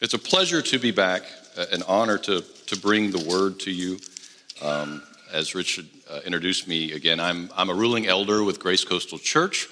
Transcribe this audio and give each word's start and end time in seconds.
It's 0.00 0.12
a 0.12 0.18
pleasure 0.18 0.60
to 0.60 0.78
be 0.80 0.90
back, 0.90 1.22
uh, 1.56 1.66
an 1.70 1.84
honor 1.86 2.18
to, 2.18 2.40
to 2.40 2.76
bring 2.76 3.12
the 3.12 3.24
word 3.28 3.60
to 3.60 3.70
you. 3.70 3.98
Um, 4.60 5.04
as 5.32 5.54
Richard 5.54 5.86
uh, 6.10 6.20
introduced 6.26 6.66
me 6.66 6.92
again, 6.92 7.20
I'm, 7.20 7.48
I'm 7.56 7.70
a 7.70 7.74
ruling 7.74 8.08
elder 8.08 8.42
with 8.42 8.58
Grace 8.58 8.84
Coastal 8.84 9.18
Church. 9.18 9.68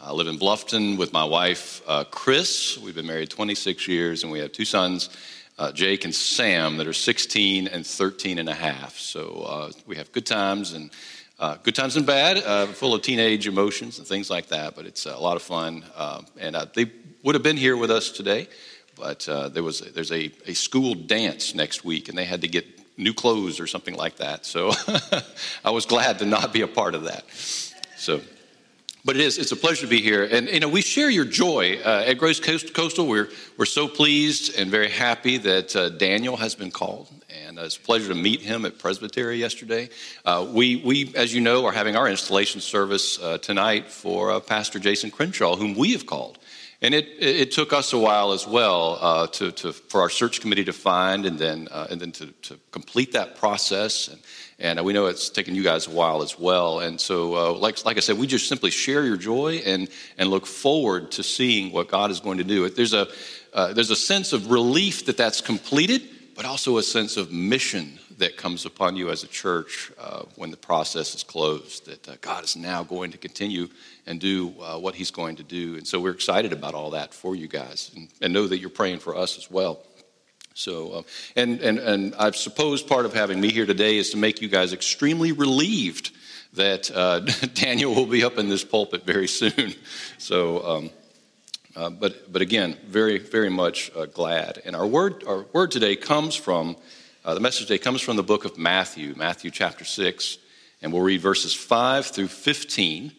I 0.00 0.12
live 0.12 0.28
in 0.28 0.38
Bluffton 0.38 0.96
with 0.96 1.12
my 1.12 1.24
wife, 1.24 1.82
uh, 1.88 2.04
Chris. 2.04 2.78
We've 2.78 2.94
been 2.94 3.06
married 3.06 3.30
26 3.30 3.88
years, 3.88 4.22
and 4.22 4.30
we 4.30 4.38
have 4.38 4.52
two 4.52 4.64
sons, 4.64 5.10
uh, 5.58 5.72
Jake 5.72 6.04
and 6.04 6.14
Sam, 6.14 6.76
that 6.76 6.86
are 6.86 6.92
16 6.92 7.66
and 7.66 7.84
13 7.84 8.38
and 8.38 8.48
a 8.48 8.54
half. 8.54 8.96
So 8.96 9.44
uh, 9.44 9.72
we 9.88 9.96
have 9.96 10.12
good 10.12 10.24
times 10.24 10.72
and 10.72 10.92
uh, 11.40 11.56
good 11.64 11.74
times 11.74 11.96
and 11.96 12.06
bad, 12.06 12.36
uh, 12.38 12.66
full 12.66 12.94
of 12.94 13.02
teenage 13.02 13.48
emotions 13.48 13.98
and 13.98 14.06
things 14.06 14.30
like 14.30 14.46
that, 14.46 14.76
but 14.76 14.86
it's 14.86 15.04
a 15.04 15.18
lot 15.18 15.34
of 15.34 15.42
fun. 15.42 15.84
Um, 15.96 16.26
and 16.38 16.54
they 16.74 16.92
would 17.24 17.34
have 17.34 17.42
been 17.42 17.56
here 17.56 17.76
with 17.76 17.90
us 17.90 18.10
today, 18.10 18.46
but 18.96 19.28
uh, 19.28 19.48
there 19.48 19.62
was 19.62 19.80
there's 19.80 20.12
a, 20.12 20.30
a 20.46 20.54
school 20.54 20.94
dance 20.94 21.54
next 21.54 21.84
week, 21.84 22.08
and 22.08 22.16
they 22.16 22.24
had 22.24 22.42
to 22.42 22.48
get 22.48 22.66
new 22.96 23.14
clothes 23.14 23.60
or 23.60 23.66
something 23.66 23.94
like 23.94 24.16
that. 24.16 24.46
So 24.46 24.72
I 25.64 25.70
was 25.70 25.86
glad 25.86 26.20
to 26.20 26.26
not 26.26 26.52
be 26.52 26.62
a 26.62 26.68
part 26.68 26.94
of 26.94 27.04
that. 27.04 27.24
So. 27.96 28.20
But 29.06 29.16
it 29.16 29.20
is, 29.20 29.36
it's 29.36 29.52
a 29.52 29.56
pleasure 29.56 29.82
to 29.82 29.86
be 29.86 30.00
here. 30.00 30.24
And, 30.24 30.48
you 30.48 30.60
know, 30.60 30.68
we 30.68 30.80
share 30.80 31.10
your 31.10 31.26
joy. 31.26 31.78
Uh, 31.84 32.04
at 32.06 32.14
Grace 32.14 32.40
Coastal, 32.40 33.06
we're, 33.06 33.28
we're 33.58 33.66
so 33.66 33.86
pleased 33.86 34.58
and 34.58 34.70
very 34.70 34.88
happy 34.88 35.36
that 35.36 35.76
uh, 35.76 35.90
Daniel 35.90 36.38
has 36.38 36.54
been 36.54 36.70
called. 36.70 37.10
And 37.46 37.58
uh, 37.58 37.64
it's 37.64 37.76
a 37.76 37.80
pleasure 37.80 38.08
to 38.08 38.14
meet 38.14 38.40
him 38.40 38.64
at 38.64 38.78
Presbytery 38.78 39.36
yesterday. 39.36 39.90
Uh, 40.24 40.46
we, 40.50 40.76
we, 40.76 41.12
as 41.16 41.34
you 41.34 41.42
know, 41.42 41.66
are 41.66 41.72
having 41.72 41.96
our 41.96 42.08
installation 42.08 42.62
service 42.62 43.22
uh, 43.22 43.36
tonight 43.36 43.90
for 43.90 44.30
uh, 44.30 44.40
Pastor 44.40 44.78
Jason 44.78 45.10
Crenshaw, 45.10 45.54
whom 45.56 45.74
we 45.74 45.92
have 45.92 46.06
called. 46.06 46.38
And 46.84 46.94
it, 46.94 47.08
it 47.18 47.50
took 47.50 47.72
us 47.72 47.94
a 47.94 47.98
while 47.98 48.32
as 48.32 48.46
well 48.46 48.98
uh, 49.00 49.26
to, 49.28 49.52
to, 49.52 49.72
for 49.72 50.02
our 50.02 50.10
search 50.10 50.42
committee 50.42 50.64
to 50.64 50.72
find 50.74 51.24
and 51.24 51.38
then, 51.38 51.66
uh, 51.70 51.86
and 51.88 51.98
then 51.98 52.12
to, 52.12 52.26
to, 52.42 52.58
complete 52.72 53.12
that 53.12 53.36
process. 53.36 54.08
And, 54.08 54.20
and 54.58 54.84
we 54.84 54.92
know 54.92 55.06
it's 55.06 55.30
taken 55.30 55.54
you 55.54 55.62
guys 55.62 55.86
a 55.86 55.90
while 55.90 56.20
as 56.20 56.38
well. 56.38 56.80
And 56.80 57.00
so, 57.00 57.36
uh, 57.36 57.52
like, 57.54 57.82
like 57.86 57.96
I 57.96 58.00
said, 58.00 58.18
we 58.18 58.26
just 58.26 58.50
simply 58.50 58.70
share 58.70 59.02
your 59.06 59.16
joy 59.16 59.62
and, 59.64 59.88
and 60.18 60.28
look 60.28 60.44
forward 60.44 61.10
to 61.12 61.22
seeing 61.22 61.72
what 61.72 61.88
God 61.88 62.10
is 62.10 62.20
going 62.20 62.36
to 62.36 62.44
do. 62.44 62.68
There's 62.68 62.92
a, 62.92 63.08
uh, 63.54 63.72
there's 63.72 63.90
a 63.90 63.96
sense 63.96 64.34
of 64.34 64.50
relief 64.50 65.06
that 65.06 65.16
that's 65.16 65.40
completed, 65.40 66.02
but 66.36 66.44
also 66.44 66.76
a 66.76 66.82
sense 66.82 67.16
of 67.16 67.32
mission 67.32 67.98
that 68.18 68.36
comes 68.36 68.64
upon 68.64 68.96
you 68.96 69.10
as 69.10 69.22
a 69.22 69.26
church 69.26 69.90
uh, 69.98 70.22
when 70.36 70.50
the 70.50 70.56
process 70.56 71.14
is 71.14 71.22
closed, 71.22 71.86
that 71.86 72.08
uh, 72.08 72.16
God 72.20 72.44
is 72.44 72.56
now 72.56 72.82
going 72.82 73.10
to 73.12 73.18
continue 73.18 73.68
and 74.06 74.20
do 74.20 74.54
uh, 74.60 74.78
what 74.78 74.94
He's 74.94 75.10
going 75.10 75.36
to 75.36 75.42
do. 75.42 75.76
And 75.76 75.86
so 75.86 76.00
we're 76.00 76.12
excited 76.12 76.52
about 76.52 76.74
all 76.74 76.90
that 76.90 77.12
for 77.12 77.34
you 77.34 77.48
guys 77.48 77.90
and, 77.96 78.08
and 78.20 78.32
know 78.32 78.46
that 78.46 78.58
you're 78.58 78.70
praying 78.70 79.00
for 79.00 79.16
us 79.16 79.36
as 79.36 79.50
well. 79.50 79.80
So, 80.54 80.92
uh, 80.92 81.02
and, 81.34 81.60
and, 81.60 81.78
and 81.78 82.14
I 82.14 82.30
suppose 82.30 82.82
part 82.82 83.06
of 83.06 83.14
having 83.14 83.40
me 83.40 83.50
here 83.50 83.66
today 83.66 83.96
is 83.96 84.10
to 84.10 84.16
make 84.16 84.40
you 84.40 84.48
guys 84.48 84.72
extremely 84.72 85.32
relieved 85.32 86.12
that 86.52 86.90
uh, 86.94 87.20
Daniel 87.54 87.94
will 87.94 88.06
be 88.06 88.22
up 88.22 88.38
in 88.38 88.48
this 88.48 88.64
pulpit 88.64 89.04
very 89.04 89.28
soon. 89.28 89.74
So, 90.18 90.66
um, 90.66 90.90
uh, 91.76 91.90
but, 91.90 92.32
but 92.32 92.40
again, 92.40 92.78
very, 92.86 93.18
very 93.18 93.50
much 93.50 93.90
glad. 94.14 94.62
And 94.64 94.74
our 94.74 94.86
word, 94.86 95.24
our 95.26 95.44
word 95.52 95.70
today 95.70 95.96
comes 95.96 96.34
from 96.34 96.76
uh, 97.24 97.32
the 97.32 97.40
message 97.40 97.66
today 97.66 97.78
comes 97.78 98.02
from 98.02 98.16
the 98.16 98.22
book 98.22 98.44
of 98.44 98.58
Matthew, 98.58 99.14
Matthew 99.16 99.50
chapter 99.50 99.82
6, 99.82 100.36
and 100.82 100.92
we'll 100.92 101.00
read 101.00 101.22
verses 101.22 101.54
5 101.54 102.06
through 102.06 102.28
15. 102.28 103.12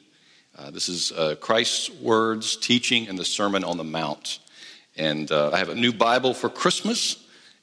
Uh, 0.56 0.70
this 0.70 0.89
is 0.89 1.12
uh, 1.12 1.34
Christ's 1.42 1.89
words, 1.89 2.56
teaching, 2.56 3.08
and 3.08 3.17
the 3.17 3.25
Sermon 3.25 3.64
on 3.64 3.78
the 3.78 3.84
Mount. 3.84 4.38
And 4.95 5.31
uh, 5.31 5.50
I 5.52 5.58
have 5.58 5.70
a 5.70 5.75
new 5.75 5.92
Bible 5.92 6.36
for 6.36 6.50
Christmas, 6.50 7.17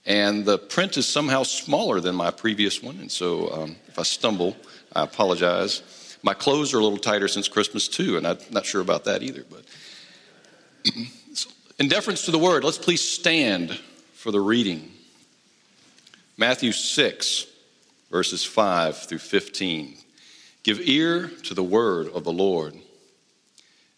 and 0.05 0.45
the 0.45 0.59
print 0.59 0.97
is 0.97 1.07
somehow 1.07 1.45
smaller 1.45 2.01
than 2.01 2.17
my 2.17 2.33
previous 2.33 2.83
one. 2.83 2.97
And 2.99 3.11
so 3.11 3.53
um, 3.53 3.77
if 3.87 3.97
I 3.97 4.03
stumble, 4.03 4.57
I 4.97 5.05
apologize. 5.05 6.19
My 6.25 6.35
clothes 6.35 6.75
are 6.75 6.79
a 6.79 6.83
little 6.83 6.99
tighter 6.99 7.29
since 7.29 7.47
Christmas, 7.47 7.87
too, 7.87 8.17
and 8.17 8.27
I'm 8.27 8.39
not 8.51 8.67
sure 8.67 8.81
about 8.81 9.05
that 9.05 9.23
either. 9.23 9.45
But 9.49 9.65
in 11.79 11.87
deference 11.87 12.25
to 12.25 12.33
the 12.33 12.39
word, 12.39 12.65
let's 12.65 12.79
please 12.79 13.09
stand 13.09 13.79
for 14.15 14.33
the 14.33 14.41
reading 14.41 14.92
Matthew 16.37 16.73
6, 16.73 17.47
verses 18.11 18.45
5 18.45 18.97
through 18.97 19.19
15. 19.19 19.97
Give 20.63 20.81
ear 20.81 21.29
to 21.45 21.55
the 21.55 21.63
word 21.63 22.09
of 22.09 22.25
the 22.25 22.33
Lord. 22.33 22.75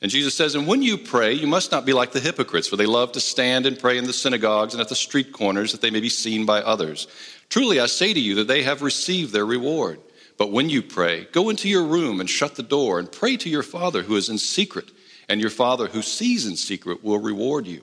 And 0.02 0.10
Jesus 0.10 0.34
says, 0.34 0.54
And 0.54 0.66
when 0.66 0.82
you 0.82 0.98
pray, 0.98 1.32
you 1.32 1.46
must 1.46 1.70
not 1.70 1.86
be 1.86 1.92
like 1.92 2.12
the 2.12 2.20
hypocrites, 2.20 2.68
for 2.68 2.76
they 2.76 2.86
love 2.86 3.12
to 3.12 3.20
stand 3.20 3.66
and 3.66 3.78
pray 3.78 3.98
in 3.98 4.04
the 4.04 4.12
synagogues 4.12 4.74
and 4.74 4.80
at 4.80 4.88
the 4.88 4.94
street 4.94 5.32
corners 5.32 5.72
that 5.72 5.80
they 5.80 5.90
may 5.90 6.00
be 6.00 6.08
seen 6.08 6.44
by 6.44 6.60
others. 6.60 7.06
Truly, 7.48 7.80
I 7.80 7.86
say 7.86 8.12
to 8.12 8.20
you 8.20 8.34
that 8.36 8.48
they 8.48 8.62
have 8.64 8.82
received 8.82 9.32
their 9.32 9.46
reward. 9.46 10.00
But 10.36 10.50
when 10.50 10.68
you 10.68 10.82
pray, 10.82 11.28
go 11.32 11.48
into 11.48 11.68
your 11.68 11.84
room 11.84 12.20
and 12.20 12.28
shut 12.28 12.56
the 12.56 12.62
door 12.62 12.98
and 12.98 13.10
pray 13.10 13.36
to 13.36 13.48
your 13.48 13.62
Father 13.62 14.02
who 14.02 14.16
is 14.16 14.28
in 14.28 14.38
secret, 14.38 14.90
and 15.28 15.40
your 15.40 15.50
Father 15.50 15.86
who 15.86 16.02
sees 16.02 16.46
in 16.46 16.56
secret 16.56 17.04
will 17.04 17.18
reward 17.18 17.66
you. 17.66 17.82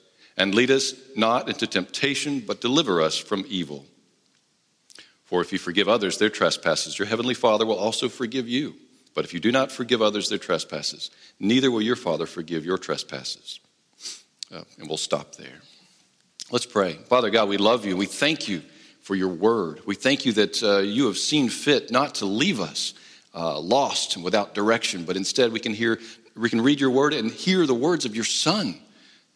and 0.41 0.55
lead 0.55 0.71
us 0.71 0.95
not 1.15 1.49
into 1.49 1.67
temptation, 1.67 2.39
but 2.39 2.61
deliver 2.61 2.99
us 2.99 3.15
from 3.15 3.45
evil. 3.47 3.85
For 5.25 5.39
if 5.39 5.53
you 5.53 5.59
forgive 5.59 5.87
others 5.87 6.17
their 6.17 6.31
trespasses, 6.31 6.97
your 6.97 7.07
heavenly 7.07 7.35
Father 7.35 7.63
will 7.63 7.77
also 7.77 8.09
forgive 8.09 8.49
you. 8.49 8.73
But 9.13 9.23
if 9.23 9.35
you 9.35 9.39
do 9.39 9.51
not 9.51 9.71
forgive 9.71 10.01
others 10.01 10.29
their 10.29 10.39
trespasses, 10.39 11.11
neither 11.39 11.69
will 11.69 11.83
your 11.83 11.95
Father 11.95 12.25
forgive 12.25 12.65
your 12.65 12.79
trespasses. 12.79 13.59
Uh, 14.51 14.63
and 14.79 14.87
we'll 14.87 14.97
stop 14.97 15.35
there. 15.35 15.61
Let's 16.49 16.65
pray. 16.65 16.93
Father 16.93 17.29
God, 17.29 17.47
we 17.47 17.57
love 17.57 17.85
you. 17.85 17.95
We 17.95 18.07
thank 18.07 18.47
you 18.47 18.63
for 19.01 19.13
your 19.13 19.29
word. 19.29 19.81
We 19.85 19.93
thank 19.93 20.25
you 20.25 20.33
that 20.33 20.63
uh, 20.63 20.79
you 20.79 21.05
have 21.05 21.19
seen 21.19 21.49
fit 21.49 21.91
not 21.91 22.15
to 22.15 22.25
leave 22.25 22.59
us 22.59 22.95
uh, 23.35 23.59
lost 23.59 24.15
and 24.15 24.25
without 24.25 24.55
direction, 24.55 25.05
but 25.05 25.17
instead 25.17 25.51
we 25.51 25.59
can 25.59 25.75
hear, 25.75 25.99
we 26.35 26.49
can 26.49 26.61
read 26.61 26.81
your 26.81 26.89
word 26.89 27.13
and 27.13 27.29
hear 27.29 27.67
the 27.67 27.75
words 27.75 28.05
of 28.05 28.15
your 28.15 28.25
Son 28.25 28.81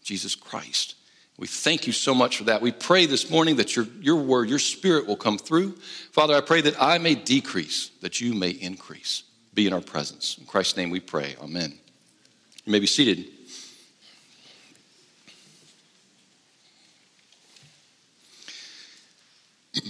Jesus 0.06 0.36
Christ. 0.36 0.96
We 1.38 1.48
thank 1.48 1.88
you 1.88 1.94
so 1.94 2.14
much 2.14 2.38
for 2.38 2.46
that. 2.46 2.62
We 2.62 2.72
pray 2.72 3.08
this 3.08 3.30
morning 3.30 3.58
that 3.58 3.76
your, 3.76 3.88
your 4.00 4.16
word, 4.18 4.48
your 4.48 4.60
spirit 4.60 5.08
will 5.08 5.18
come 5.18 5.38
through. 5.38 5.72
Father, 6.12 6.36
I 6.36 6.42
pray 6.42 6.62
that 6.62 6.82
I 6.82 7.00
may 7.00 7.16
decrease, 7.16 7.90
that 8.02 8.22
you 8.22 8.34
may 8.34 8.52
increase. 8.52 9.24
Be 9.54 9.68
in 9.68 9.74
our 9.74 9.82
presence. 9.82 10.38
In 10.38 10.46
Christ's 10.46 10.78
name 10.78 10.92
we 10.92 11.00
pray. 11.00 11.36
Amen. 11.42 11.74
You 12.66 12.72
may 12.72 12.80
be 12.80 12.88
seated. 12.88 13.26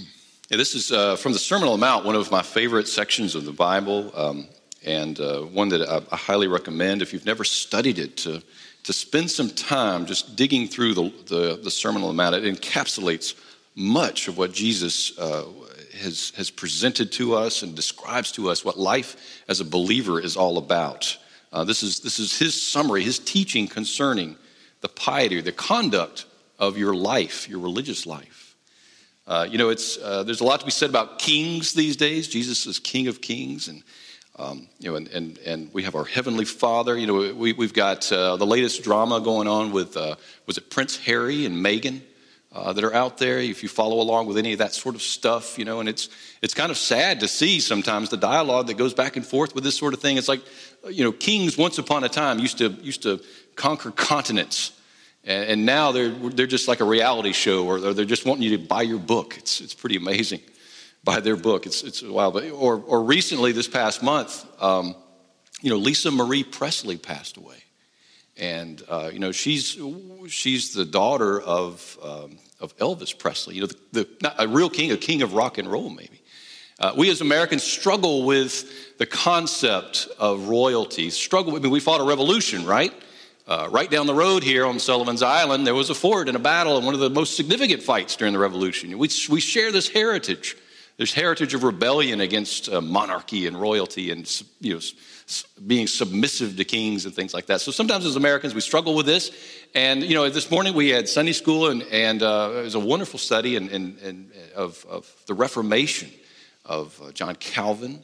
Yeah, 0.48 0.58
this 0.58 0.76
is 0.76 0.92
uh, 0.92 1.16
from 1.16 1.32
the 1.32 1.40
Sermon 1.40 1.66
on 1.66 1.80
the 1.80 1.84
Mount, 1.84 2.04
one 2.04 2.14
of 2.14 2.30
my 2.30 2.40
favorite 2.40 2.86
sections 2.86 3.34
of 3.34 3.44
the 3.44 3.52
Bible, 3.52 4.12
um, 4.14 4.46
and 4.84 5.18
uh, 5.18 5.40
one 5.40 5.70
that 5.70 5.82
I, 5.82 6.00
I, 6.12 6.16
highly 6.16 6.46
recommend 6.46 7.02
if 7.02 7.12
you've 7.12 7.26
never 7.26 7.42
studied 7.42 7.98
it 7.98 8.16
to 8.18 8.40
to 8.86 8.92
spend 8.92 9.28
some 9.28 9.50
time 9.50 10.06
just 10.06 10.36
digging 10.36 10.68
through 10.68 10.94
the, 10.94 11.12
the, 11.26 11.60
the 11.62 11.70
Sermon 11.72 12.02
on 12.02 12.08
the 12.08 12.14
Mount. 12.14 12.36
It 12.36 12.44
encapsulates 12.44 13.34
much 13.74 14.28
of 14.28 14.38
what 14.38 14.52
Jesus 14.52 15.18
uh, 15.18 15.44
has, 15.98 16.32
has 16.36 16.50
presented 16.50 17.10
to 17.12 17.34
us 17.34 17.64
and 17.64 17.74
describes 17.74 18.30
to 18.32 18.48
us 18.48 18.64
what 18.64 18.78
life 18.78 19.42
as 19.48 19.58
a 19.58 19.64
believer 19.64 20.20
is 20.20 20.36
all 20.36 20.56
about. 20.56 21.18
Uh, 21.52 21.64
this, 21.64 21.82
is, 21.82 21.98
this 21.98 22.20
is 22.20 22.38
his 22.38 22.60
summary, 22.60 23.02
his 23.02 23.18
teaching 23.18 23.66
concerning 23.66 24.36
the 24.82 24.88
piety, 24.88 25.40
the 25.40 25.50
conduct 25.50 26.26
of 26.56 26.78
your 26.78 26.94
life, 26.94 27.48
your 27.48 27.58
religious 27.58 28.06
life. 28.06 28.54
Uh, 29.26 29.48
you 29.50 29.58
know, 29.58 29.70
it's, 29.70 29.98
uh, 29.98 30.22
there's 30.22 30.40
a 30.40 30.44
lot 30.44 30.60
to 30.60 30.66
be 30.66 30.70
said 30.70 30.90
about 30.90 31.18
kings 31.18 31.72
these 31.72 31.96
days. 31.96 32.28
Jesus 32.28 32.66
is 32.66 32.78
King 32.78 33.08
of 33.08 33.20
Kings, 33.20 33.66
and 33.66 33.82
um, 34.38 34.68
you 34.78 34.90
know, 34.90 34.96
and, 34.96 35.08
and, 35.08 35.38
and 35.38 35.72
we 35.72 35.82
have 35.82 35.94
our 35.94 36.04
Heavenly 36.04 36.44
Father. 36.44 36.96
You 36.96 37.06
know, 37.06 37.34
we, 37.34 37.52
we've 37.52 37.72
got 37.72 38.12
uh, 38.12 38.36
the 38.36 38.46
latest 38.46 38.82
drama 38.82 39.20
going 39.20 39.48
on 39.48 39.72
with, 39.72 39.96
uh, 39.96 40.16
was 40.46 40.58
it 40.58 40.70
Prince 40.70 40.98
Harry 40.98 41.46
and 41.46 41.56
Meghan 41.56 42.00
uh, 42.52 42.72
that 42.72 42.84
are 42.84 42.94
out 42.94 43.18
there, 43.18 43.38
if 43.38 43.62
you 43.62 43.68
follow 43.68 44.00
along 44.00 44.26
with 44.26 44.38
any 44.38 44.52
of 44.52 44.58
that 44.58 44.72
sort 44.72 44.94
of 44.94 45.02
stuff, 45.02 45.58
you 45.58 45.64
know, 45.64 45.80
and 45.80 45.88
it's, 45.88 46.08
it's 46.42 46.54
kind 46.54 46.70
of 46.70 46.76
sad 46.76 47.20
to 47.20 47.28
see 47.28 47.60
sometimes 47.60 48.08
the 48.08 48.16
dialogue 48.16 48.66
that 48.68 48.78
goes 48.78 48.94
back 48.94 49.16
and 49.16 49.26
forth 49.26 49.54
with 49.54 49.64
this 49.64 49.76
sort 49.76 49.94
of 49.94 50.00
thing. 50.00 50.16
It's 50.16 50.28
like, 50.28 50.42
you 50.88 51.04
know, 51.04 51.12
kings 51.12 51.58
once 51.58 51.78
upon 51.78 52.04
a 52.04 52.08
time 52.08 52.38
used 52.38 52.58
to, 52.58 52.68
used 52.82 53.02
to 53.02 53.20
conquer 53.56 53.90
continents 53.90 54.72
And, 55.26 55.50
and 55.50 55.66
now 55.66 55.92
they're, 55.92 56.10
they're 56.10 56.46
just 56.46 56.68
like 56.68 56.80
a 56.80 56.84
reality 56.84 57.32
show, 57.32 57.66
or 57.66 57.92
they're 57.92 58.04
just 58.04 58.24
wanting 58.24 58.44
you 58.44 58.56
to 58.56 58.62
buy 58.62 58.82
your 58.82 58.98
book. 58.98 59.36
It's, 59.36 59.60
it's 59.60 59.74
pretty 59.74 59.96
amazing. 59.96 60.40
Buy 61.06 61.20
their 61.20 61.36
book. 61.36 61.66
It's, 61.66 61.84
it's 61.84 62.02
wild. 62.02 62.34
But, 62.34 62.50
or, 62.50 62.82
or 62.84 63.04
recently, 63.04 63.52
this 63.52 63.68
past 63.68 64.02
month, 64.02 64.44
um, 64.60 64.96
you 65.62 65.70
know, 65.70 65.76
Lisa 65.76 66.10
Marie 66.10 66.42
Presley 66.42 66.96
passed 66.98 67.36
away. 67.36 67.62
And, 68.36 68.82
uh, 68.88 69.10
you 69.12 69.20
know, 69.20 69.30
she's, 69.30 69.78
she's 70.26 70.74
the 70.74 70.84
daughter 70.84 71.40
of, 71.40 71.96
um, 72.02 72.38
of 72.58 72.76
Elvis 72.78 73.16
Presley, 73.16 73.54
you 73.54 73.60
know, 73.60 73.68
the, 73.92 74.08
the, 74.20 74.42
a 74.42 74.48
real 74.48 74.68
king, 74.68 74.90
a 74.90 74.96
king 74.96 75.22
of 75.22 75.32
rock 75.32 75.58
and 75.58 75.70
roll, 75.70 75.90
maybe. 75.90 76.20
Uh, 76.80 76.92
we 76.96 77.08
as 77.08 77.20
Americans 77.20 77.62
struggle 77.62 78.26
with 78.26 78.98
the 78.98 79.06
concept 79.06 80.08
of 80.18 80.48
royalty. 80.48 81.08
Struggle. 81.10 81.54
I 81.54 81.60
mean, 81.60 81.70
we 81.70 81.78
fought 81.78 82.00
a 82.00 82.04
revolution, 82.04 82.66
right? 82.66 82.92
Uh, 83.46 83.68
right 83.70 83.92
down 83.92 84.08
the 84.08 84.14
road 84.14 84.42
here 84.42 84.66
on 84.66 84.80
Sullivan's 84.80 85.22
Island, 85.22 85.68
there 85.68 85.74
was 85.74 85.88
a 85.88 85.94
fort 85.94 86.26
and 86.26 86.36
a 86.36 86.40
battle, 86.40 86.76
and 86.76 86.84
one 86.84 86.94
of 86.94 87.00
the 87.00 87.10
most 87.10 87.36
significant 87.36 87.80
fights 87.80 88.16
during 88.16 88.32
the 88.32 88.40
revolution. 88.40 88.90
We, 88.98 89.08
we 89.30 89.40
share 89.40 89.70
this 89.70 89.88
heritage. 89.88 90.56
There's 90.96 91.12
heritage 91.12 91.52
of 91.52 91.62
rebellion 91.62 92.20
against 92.20 92.70
uh, 92.70 92.80
monarchy 92.80 93.46
and 93.46 93.60
royalty, 93.60 94.10
and 94.10 94.42
you 94.60 94.74
know, 94.74 94.80
being 95.66 95.86
submissive 95.86 96.56
to 96.56 96.64
kings 96.64 97.04
and 97.04 97.14
things 97.14 97.34
like 97.34 97.46
that. 97.46 97.60
So 97.60 97.70
sometimes 97.70 98.06
as 98.06 98.16
Americans, 98.16 98.54
we 98.54 98.62
struggle 98.62 98.94
with 98.94 99.04
this. 99.04 99.30
And, 99.74 100.02
you 100.02 100.14
know, 100.14 100.30
this 100.30 100.50
morning 100.50 100.72
we 100.72 100.88
had 100.88 101.06
Sunday 101.06 101.32
school, 101.32 101.68
and, 101.68 101.82
and 101.82 102.22
uh, 102.22 102.50
it 102.54 102.62
was 102.62 102.74
a 102.74 102.80
wonderful 102.80 103.18
study 103.18 103.56
in, 103.56 103.68
in, 103.68 103.98
in, 103.98 104.30
of, 104.54 104.86
of 104.88 105.12
the 105.26 105.34
Reformation 105.34 106.10
of 106.64 106.98
uh, 107.02 107.12
John 107.12 107.34
Calvin 107.36 108.02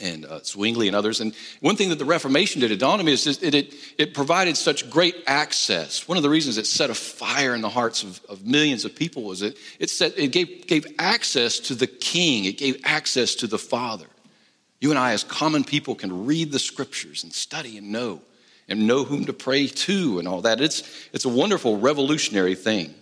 and 0.00 0.24
uh, 0.24 0.40
Zwingli 0.42 0.86
and 0.86 0.96
others. 0.96 1.20
And 1.20 1.34
one 1.60 1.76
thing 1.76 1.88
that 1.90 1.98
the 1.98 2.04
Reformation 2.04 2.60
did, 2.60 2.70
it 2.70 2.78
dawned 2.78 3.08
is 3.08 3.24
that 3.24 3.54
it, 3.54 3.74
it 3.98 4.14
provided 4.14 4.56
such 4.56 4.88
great 4.90 5.16
access. 5.26 6.06
One 6.08 6.16
of 6.16 6.22
the 6.22 6.30
reasons 6.30 6.58
it 6.58 6.66
set 6.66 6.90
a 6.90 6.94
fire 6.94 7.54
in 7.54 7.60
the 7.60 7.68
hearts 7.68 8.02
of, 8.02 8.20
of 8.28 8.46
millions 8.46 8.84
of 8.84 8.94
people 8.94 9.22
was 9.22 9.40
that 9.40 9.56
it, 9.78 9.90
set, 9.90 10.18
it 10.18 10.32
gave, 10.32 10.66
gave 10.66 10.86
access 10.98 11.58
to 11.60 11.74
the 11.74 11.86
king, 11.86 12.44
it 12.44 12.58
gave 12.58 12.80
access 12.84 13.34
to 13.36 13.46
the 13.46 13.58
Father. 13.58 14.06
You 14.80 14.90
and 14.90 14.98
I, 14.98 15.12
as 15.12 15.24
common 15.24 15.64
people, 15.64 15.94
can 15.94 16.26
read 16.26 16.52
the 16.52 16.58
scriptures 16.58 17.24
and 17.24 17.32
study 17.32 17.78
and 17.78 17.90
know 17.90 18.22
and 18.68 18.86
know 18.86 19.04
whom 19.04 19.24
to 19.24 19.32
pray 19.32 19.66
to 19.66 20.18
and 20.18 20.28
all 20.28 20.42
that. 20.42 20.60
It's, 20.60 21.08
it's 21.12 21.24
a 21.24 21.28
wonderful 21.28 21.78
revolutionary 21.78 22.54
thing. 22.54 22.94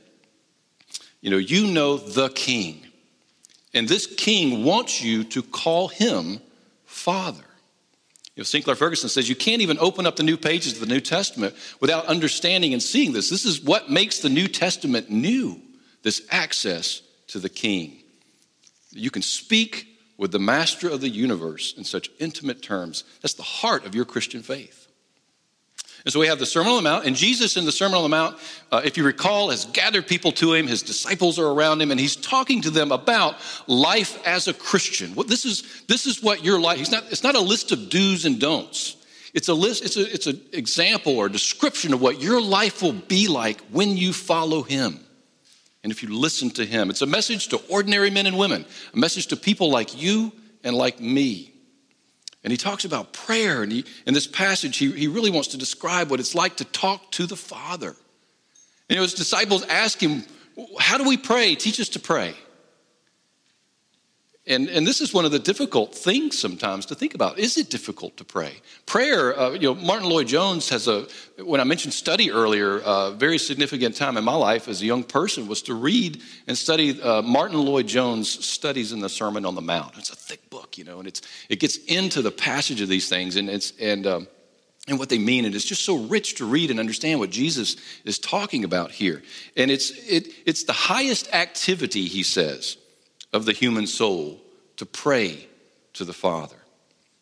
You 1.20 1.30
know, 1.30 1.38
you 1.38 1.66
know 1.66 1.96
the 1.96 2.28
king. 2.28 2.86
And 3.74 3.88
this 3.88 4.06
king 4.06 4.64
wants 4.64 5.02
you 5.02 5.24
to 5.24 5.42
call 5.42 5.88
him 5.88 6.40
Father. 6.96 7.44
You 8.34 8.40
know, 8.40 8.44
Sinclair 8.44 8.74
Ferguson 8.74 9.08
says 9.08 9.28
you 9.28 9.36
can't 9.36 9.62
even 9.62 9.78
open 9.78 10.06
up 10.06 10.16
the 10.16 10.22
new 10.22 10.36
pages 10.36 10.72
of 10.74 10.80
the 10.80 10.86
New 10.92 11.00
Testament 11.00 11.54
without 11.80 12.06
understanding 12.06 12.72
and 12.72 12.82
seeing 12.82 13.12
this. 13.12 13.30
This 13.30 13.44
is 13.44 13.62
what 13.62 13.90
makes 13.90 14.18
the 14.18 14.28
New 14.28 14.48
Testament 14.48 15.10
new 15.10 15.60
this 16.02 16.26
access 16.30 17.02
to 17.28 17.38
the 17.38 17.48
King. 17.48 18.02
You 18.90 19.10
can 19.10 19.22
speak 19.22 19.86
with 20.16 20.32
the 20.32 20.38
Master 20.38 20.88
of 20.88 21.00
the 21.00 21.08
universe 21.08 21.74
in 21.76 21.84
such 21.84 22.10
intimate 22.18 22.62
terms. 22.62 23.04
That's 23.20 23.34
the 23.34 23.42
heart 23.42 23.84
of 23.84 23.94
your 23.94 24.04
Christian 24.04 24.42
faith. 24.42 24.85
And 26.06 26.12
so 26.12 26.20
we 26.20 26.28
have 26.28 26.38
the 26.38 26.46
Sermon 26.46 26.70
on 26.70 26.76
the 26.76 26.88
Mount, 26.88 27.04
and 27.04 27.16
Jesus 27.16 27.56
in 27.56 27.64
the 27.64 27.72
Sermon 27.72 27.96
on 27.96 28.04
the 28.04 28.08
Mount, 28.08 28.38
uh, 28.70 28.80
if 28.84 28.96
you 28.96 29.02
recall, 29.02 29.50
has 29.50 29.64
gathered 29.64 30.06
people 30.06 30.30
to 30.32 30.54
him. 30.54 30.68
His 30.68 30.80
disciples 30.82 31.36
are 31.36 31.48
around 31.48 31.82
him, 31.82 31.90
and 31.90 31.98
he's 31.98 32.14
talking 32.14 32.62
to 32.62 32.70
them 32.70 32.92
about 32.92 33.34
life 33.66 34.24
as 34.24 34.46
a 34.46 34.54
Christian. 34.54 35.14
This, 35.26 35.44
is, 35.44 35.82
this 35.88 36.06
is 36.06 36.22
what 36.22 36.44
your 36.44 36.60
life, 36.60 36.78
he's 36.78 36.92
not, 36.92 37.06
it's 37.10 37.24
not 37.24 37.34
a 37.34 37.40
list 37.40 37.72
of 37.72 37.90
do's 37.90 38.24
and 38.24 38.38
don'ts. 38.38 38.96
It's 39.34 39.48
a 39.48 39.54
list, 39.54 39.84
it's, 39.84 39.96
a, 39.96 40.14
it's 40.14 40.28
an 40.28 40.40
example 40.52 41.16
or 41.16 41.28
description 41.28 41.92
of 41.92 42.00
what 42.00 42.20
your 42.20 42.40
life 42.40 42.82
will 42.82 42.92
be 42.92 43.26
like 43.26 43.60
when 43.72 43.96
you 43.96 44.12
follow 44.12 44.62
him. 44.62 45.00
And 45.82 45.90
if 45.90 46.04
you 46.04 46.16
listen 46.16 46.50
to 46.50 46.64
him, 46.64 46.88
it's 46.88 47.02
a 47.02 47.06
message 47.06 47.48
to 47.48 47.56
ordinary 47.68 48.10
men 48.10 48.26
and 48.26 48.38
women, 48.38 48.64
a 48.94 48.96
message 48.96 49.26
to 49.26 49.36
people 49.36 49.72
like 49.72 50.00
you 50.00 50.30
and 50.62 50.76
like 50.76 51.00
me. 51.00 51.55
And 52.46 52.52
he 52.52 52.56
talks 52.56 52.84
about 52.84 53.12
prayer. 53.12 53.64
And 53.64 53.72
he, 53.72 53.84
in 54.06 54.14
this 54.14 54.28
passage, 54.28 54.76
he, 54.76 54.92
he 54.92 55.08
really 55.08 55.32
wants 55.32 55.48
to 55.48 55.58
describe 55.58 56.12
what 56.12 56.20
it's 56.20 56.32
like 56.32 56.58
to 56.58 56.64
talk 56.64 57.10
to 57.10 57.26
the 57.26 57.34
Father. 57.34 57.96
And 58.88 59.00
his 59.00 59.14
disciples 59.14 59.64
ask 59.64 60.00
him, 60.00 60.22
How 60.78 60.96
do 60.96 61.08
we 61.08 61.16
pray? 61.16 61.56
Teach 61.56 61.80
us 61.80 61.88
to 61.90 61.98
pray. 61.98 62.36
And, 64.48 64.68
and 64.68 64.86
this 64.86 65.00
is 65.00 65.12
one 65.12 65.24
of 65.24 65.32
the 65.32 65.40
difficult 65.40 65.92
things 65.92 66.38
sometimes 66.38 66.86
to 66.86 66.94
think 66.94 67.16
about. 67.16 67.36
Is 67.36 67.58
it 67.58 67.68
difficult 67.68 68.16
to 68.18 68.24
pray? 68.24 68.52
Prayer, 68.86 69.36
uh, 69.36 69.50
you 69.50 69.62
know, 69.62 69.74
Martyn 69.74 70.08
Lloyd-Jones 70.08 70.68
has 70.68 70.86
a, 70.86 71.08
when 71.42 71.60
I 71.60 71.64
mentioned 71.64 71.94
study 71.94 72.30
earlier, 72.30 72.80
a 72.84 73.10
very 73.10 73.38
significant 73.38 73.96
time 73.96 74.16
in 74.16 74.22
my 74.22 74.36
life 74.36 74.68
as 74.68 74.80
a 74.82 74.86
young 74.86 75.02
person 75.02 75.48
was 75.48 75.62
to 75.62 75.74
read 75.74 76.22
and 76.46 76.56
study 76.56 77.02
uh, 77.02 77.22
Martyn 77.22 77.58
Lloyd-Jones' 77.58 78.44
studies 78.46 78.92
in 78.92 79.00
the 79.00 79.08
Sermon 79.08 79.44
on 79.44 79.56
the 79.56 79.60
Mount. 79.60 79.98
It's 79.98 80.10
a 80.10 80.16
thick 80.16 80.48
book, 80.48 80.78
you 80.78 80.84
know, 80.84 81.00
and 81.00 81.08
it's, 81.08 81.22
it 81.48 81.58
gets 81.58 81.78
into 81.78 82.22
the 82.22 82.30
passage 82.30 82.80
of 82.80 82.88
these 82.88 83.08
things 83.08 83.34
and, 83.34 83.50
it's, 83.50 83.72
and, 83.80 84.06
um, 84.06 84.28
and 84.86 84.96
what 84.96 85.08
they 85.08 85.18
mean. 85.18 85.44
And 85.44 85.56
it's 85.56 85.64
just 85.64 85.84
so 85.84 86.04
rich 86.04 86.36
to 86.36 86.44
read 86.44 86.70
and 86.70 86.78
understand 86.78 87.18
what 87.18 87.30
Jesus 87.30 87.76
is 88.04 88.20
talking 88.20 88.62
about 88.62 88.92
here. 88.92 89.24
And 89.56 89.72
it's, 89.72 89.90
it, 89.90 90.28
it's 90.46 90.62
the 90.62 90.72
highest 90.72 91.34
activity, 91.34 92.06
he 92.06 92.22
says 92.22 92.76
of 93.36 93.44
the 93.44 93.52
human 93.52 93.86
soul 93.86 94.40
to 94.76 94.86
pray 94.86 95.46
to 95.92 96.04
the 96.04 96.12
Father. 96.12 96.56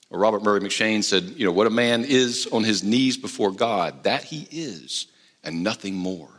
Well, 0.08 0.20
Robert 0.20 0.42
Murray 0.42 0.60
M'Cheyne 0.60 1.02
said, 1.02 1.24
you 1.36 1.44
know, 1.44 1.52
what 1.52 1.66
a 1.66 1.70
man 1.70 2.04
is 2.04 2.48
on 2.52 2.64
his 2.64 2.82
knees 2.82 3.16
before 3.16 3.50
God, 3.50 4.04
that 4.04 4.24
he 4.24 4.46
is, 4.50 5.08
and 5.42 5.62
nothing 5.62 5.94
more. 5.94 6.30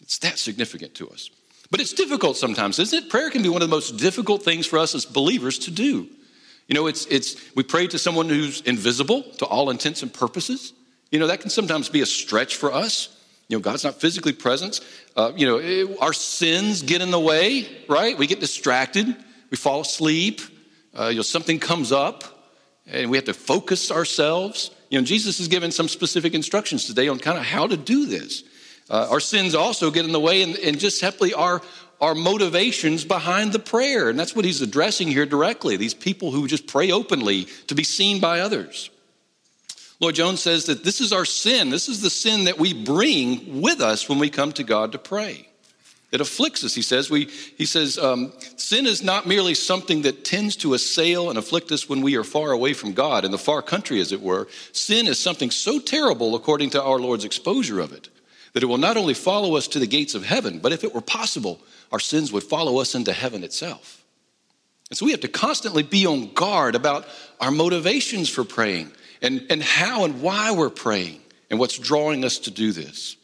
It's 0.00 0.18
that 0.18 0.38
significant 0.38 0.94
to 0.94 1.08
us. 1.08 1.28
But 1.70 1.80
it's 1.80 1.92
difficult 1.92 2.36
sometimes, 2.36 2.78
isn't 2.78 3.04
it? 3.04 3.10
Prayer 3.10 3.30
can 3.30 3.42
be 3.42 3.48
one 3.48 3.62
of 3.62 3.68
the 3.68 3.74
most 3.74 3.96
difficult 3.96 4.42
things 4.42 4.66
for 4.66 4.78
us 4.78 4.94
as 4.94 5.04
believers 5.04 5.58
to 5.60 5.70
do. 5.70 6.08
You 6.66 6.74
know, 6.74 6.86
it's, 6.86 7.06
it's 7.06 7.36
we 7.54 7.64
pray 7.64 7.88
to 7.88 7.98
someone 7.98 8.28
who's 8.28 8.60
invisible 8.62 9.22
to 9.38 9.44
all 9.44 9.70
intents 9.70 10.02
and 10.02 10.12
purposes. 10.12 10.72
You 11.10 11.18
know, 11.18 11.26
that 11.26 11.40
can 11.40 11.50
sometimes 11.50 11.88
be 11.88 12.00
a 12.00 12.06
stretch 12.06 12.56
for 12.56 12.72
us. 12.72 13.08
You 13.50 13.56
know, 13.56 13.60
God's 13.60 13.82
not 13.82 14.00
physically 14.00 14.32
present. 14.32 14.78
Uh, 15.16 15.32
you 15.34 15.44
know, 15.44 15.58
it, 15.58 15.98
our 16.00 16.12
sins 16.12 16.82
get 16.82 17.02
in 17.02 17.10
the 17.10 17.18
way, 17.18 17.66
right? 17.88 18.16
We 18.16 18.28
get 18.28 18.38
distracted. 18.38 19.08
We 19.50 19.56
fall 19.56 19.80
asleep. 19.80 20.40
Uh, 20.96 21.08
you 21.08 21.16
know, 21.16 21.22
something 21.22 21.58
comes 21.58 21.90
up, 21.90 22.22
and 22.86 23.10
we 23.10 23.16
have 23.16 23.24
to 23.24 23.34
focus 23.34 23.90
ourselves. 23.90 24.70
You 24.88 25.00
know, 25.00 25.04
Jesus 25.04 25.38
has 25.38 25.48
given 25.48 25.72
some 25.72 25.88
specific 25.88 26.32
instructions 26.32 26.84
today 26.84 27.08
on 27.08 27.18
kind 27.18 27.38
of 27.38 27.44
how 27.44 27.66
to 27.66 27.76
do 27.76 28.06
this. 28.06 28.44
Uh, 28.88 29.08
our 29.10 29.20
sins 29.20 29.56
also 29.56 29.90
get 29.90 30.04
in 30.04 30.12
the 30.12 30.20
way, 30.20 30.42
and, 30.42 30.56
and 30.56 30.78
just 30.78 31.00
simply 31.00 31.34
our 31.34 31.60
our 32.00 32.14
motivations 32.14 33.04
behind 33.04 33.52
the 33.52 33.58
prayer, 33.58 34.08
and 34.08 34.18
that's 34.18 34.34
what 34.34 34.44
he's 34.44 34.62
addressing 34.62 35.08
here 35.08 35.26
directly. 35.26 35.76
These 35.76 35.92
people 35.92 36.30
who 36.30 36.46
just 36.46 36.66
pray 36.66 36.90
openly 36.92 37.46
to 37.66 37.74
be 37.74 37.84
seen 37.84 38.20
by 38.20 38.40
others. 38.40 38.90
Lloyd-Jones 40.00 40.40
says 40.40 40.64
that 40.64 40.82
this 40.82 41.00
is 41.00 41.12
our 41.12 41.26
sin. 41.26 41.68
This 41.68 41.88
is 41.88 42.00
the 42.00 42.10
sin 42.10 42.44
that 42.44 42.58
we 42.58 42.72
bring 42.72 43.60
with 43.60 43.80
us 43.80 44.08
when 44.08 44.18
we 44.18 44.30
come 44.30 44.52
to 44.52 44.64
God 44.64 44.92
to 44.92 44.98
pray. 44.98 45.46
It 46.10 46.20
afflicts 46.20 46.64
us, 46.64 46.74
he 46.74 46.82
says. 46.82 47.08
We, 47.08 47.26
he 47.56 47.66
says, 47.66 47.96
um, 47.96 48.32
sin 48.56 48.86
is 48.86 49.02
not 49.02 49.28
merely 49.28 49.54
something 49.54 50.02
that 50.02 50.24
tends 50.24 50.56
to 50.56 50.74
assail 50.74 51.28
and 51.28 51.38
afflict 51.38 51.70
us 51.70 51.88
when 51.88 52.00
we 52.00 52.16
are 52.16 52.24
far 52.24 52.50
away 52.50 52.72
from 52.72 52.94
God, 52.94 53.24
in 53.24 53.30
the 53.30 53.38
far 53.38 53.62
country, 53.62 54.00
as 54.00 54.10
it 54.10 54.20
were. 54.20 54.48
Sin 54.72 55.06
is 55.06 55.20
something 55.20 55.52
so 55.52 55.78
terrible, 55.78 56.34
according 56.34 56.70
to 56.70 56.82
our 56.82 56.98
Lord's 56.98 57.24
exposure 57.24 57.78
of 57.78 57.92
it, 57.92 58.08
that 58.54 58.62
it 58.64 58.66
will 58.66 58.78
not 58.78 58.96
only 58.96 59.14
follow 59.14 59.54
us 59.54 59.68
to 59.68 59.78
the 59.78 59.86
gates 59.86 60.16
of 60.16 60.24
heaven, 60.24 60.58
but 60.58 60.72
if 60.72 60.82
it 60.82 60.94
were 60.94 61.00
possible, 61.00 61.60
our 61.92 62.00
sins 62.00 62.32
would 62.32 62.42
follow 62.42 62.80
us 62.80 62.96
into 62.96 63.12
heaven 63.12 63.44
itself. 63.44 64.02
And 64.88 64.98
so 64.98 65.06
we 65.06 65.12
have 65.12 65.20
to 65.20 65.28
constantly 65.28 65.84
be 65.84 66.06
on 66.06 66.32
guard 66.32 66.74
about 66.74 67.06
our 67.40 67.52
motivations 67.52 68.28
for 68.28 68.42
praying 68.42 68.90
and, 69.22 69.46
and 69.50 69.62
how 69.62 70.04
and 70.04 70.22
why 70.22 70.52
we're 70.52 70.70
praying 70.70 71.20
and 71.50 71.58
what's 71.58 71.78
drawing 71.78 72.24
us 72.24 72.38
to 72.40 72.50
do 72.50 72.72
this. 72.72 73.16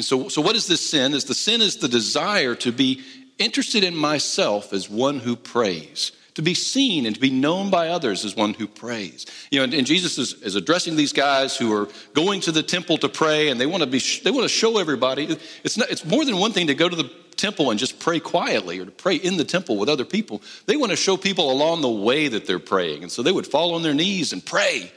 So, 0.00 0.28
so 0.28 0.40
what 0.40 0.56
is 0.56 0.66
this 0.66 0.80
sin? 0.80 1.14
Is 1.14 1.24
the 1.24 1.34
sin 1.34 1.60
is 1.60 1.76
the 1.76 1.88
desire 1.88 2.54
to 2.56 2.72
be 2.72 3.02
interested 3.38 3.84
in 3.84 3.94
myself 3.94 4.72
as 4.72 4.90
one 4.90 5.20
who 5.20 5.36
prays, 5.36 6.12
to 6.34 6.42
be 6.42 6.54
seen 6.54 7.06
and 7.06 7.14
to 7.14 7.20
be 7.20 7.30
known 7.30 7.70
by 7.70 7.88
others 7.88 8.24
as 8.24 8.34
one 8.34 8.54
who 8.54 8.66
prays. 8.66 9.26
You 9.50 9.58
know, 9.58 9.64
and, 9.64 9.74
and 9.74 9.86
Jesus 9.86 10.18
is, 10.18 10.34
is, 10.42 10.56
addressing 10.56 10.96
these 10.96 11.12
guys 11.12 11.56
who 11.56 11.72
are 11.72 11.88
going 12.14 12.40
to 12.42 12.52
the 12.52 12.62
temple 12.62 12.98
to 12.98 13.08
pray, 13.08 13.48
and 13.48 13.60
they 13.60 13.66
want 13.66 13.82
to 13.82 13.88
be 13.88 14.00
they 14.24 14.30
want 14.30 14.44
to 14.44 14.48
show 14.48 14.78
everybody. 14.78 15.38
It's 15.64 15.76
not. 15.76 15.90
It's 15.90 16.04
more 16.04 16.24
than 16.24 16.36
one 16.36 16.52
thing 16.52 16.66
to 16.66 16.74
go 16.74 16.88
to 16.88 16.96
the 16.96 17.10
temple 17.40 17.70
and 17.70 17.78
just 17.78 17.98
pray 17.98 18.20
quietly 18.20 18.78
or 18.78 18.84
to 18.84 18.90
pray 18.90 19.16
in 19.16 19.36
the 19.36 19.44
temple 19.44 19.76
with 19.76 19.88
other 19.88 20.04
people. 20.04 20.42
They 20.66 20.76
want 20.76 20.90
to 20.90 20.96
show 20.96 21.16
people 21.16 21.50
along 21.50 21.80
the 21.80 21.88
way 21.88 22.28
that 22.28 22.46
they're 22.46 22.58
praying. 22.58 23.02
And 23.02 23.10
so 23.10 23.22
they 23.22 23.32
would 23.32 23.46
fall 23.46 23.74
on 23.74 23.82
their 23.82 23.94
knees 23.94 24.32
and 24.32 24.44
pray 24.44 24.92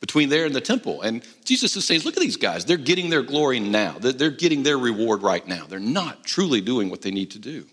between 0.00 0.28
there 0.28 0.46
and 0.46 0.54
the 0.54 0.60
temple. 0.60 1.02
And 1.02 1.22
Jesus 1.44 1.76
is 1.76 1.84
saying, 1.84 2.02
look 2.02 2.16
at 2.16 2.22
these 2.22 2.36
guys. 2.36 2.64
They're 2.64 2.76
getting 2.76 3.10
their 3.10 3.22
glory 3.22 3.60
now. 3.60 3.96
They're 3.98 4.30
getting 4.30 4.62
their 4.62 4.78
reward 4.78 5.22
right 5.22 5.46
now. 5.46 5.66
They're 5.66 5.80
not 5.80 6.24
truly 6.24 6.60
doing 6.60 6.88
what 6.88 7.02
they 7.02 7.10
need 7.10 7.32
to 7.32 7.38
do. 7.38 7.66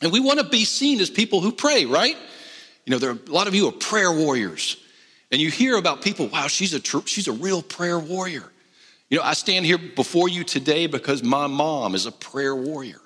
And 0.00 0.12
we 0.12 0.20
want 0.20 0.38
to 0.38 0.48
be 0.48 0.64
seen 0.64 1.00
as 1.00 1.10
people 1.10 1.40
who 1.40 1.50
pray, 1.50 1.84
right? 1.84 2.16
You 2.86 2.92
know, 2.92 2.98
there 2.98 3.10
are 3.10 3.18
a 3.26 3.30
lot 3.30 3.48
of 3.48 3.54
you 3.54 3.68
are 3.68 3.72
prayer 3.72 4.12
warriors. 4.12 4.76
And 5.30 5.40
you 5.40 5.50
hear 5.50 5.76
about 5.76 6.00
people, 6.02 6.28
wow, 6.28 6.46
she's 6.46 6.72
a, 6.74 6.80
she's 7.06 7.28
a 7.28 7.32
real 7.32 7.60
prayer 7.62 7.98
warrior. 7.98 8.44
You 9.10 9.18
know, 9.18 9.24
I 9.24 9.32
stand 9.34 9.66
here 9.66 9.78
before 9.78 10.28
you 10.28 10.44
today 10.44 10.86
because 10.86 11.22
my 11.22 11.46
mom 11.46 11.94
is 11.94 12.06
a 12.06 12.12
prayer 12.12 12.54
warrior. 12.54 13.00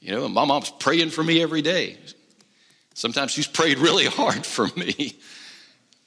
You 0.00 0.12
know, 0.12 0.28
my 0.28 0.44
mom's 0.44 0.70
praying 0.70 1.10
for 1.10 1.22
me 1.22 1.42
every 1.42 1.62
day. 1.62 1.98
Sometimes 2.94 3.30
she's 3.30 3.46
prayed 3.46 3.78
really 3.78 4.06
hard 4.06 4.44
for 4.44 4.66
me. 4.76 5.18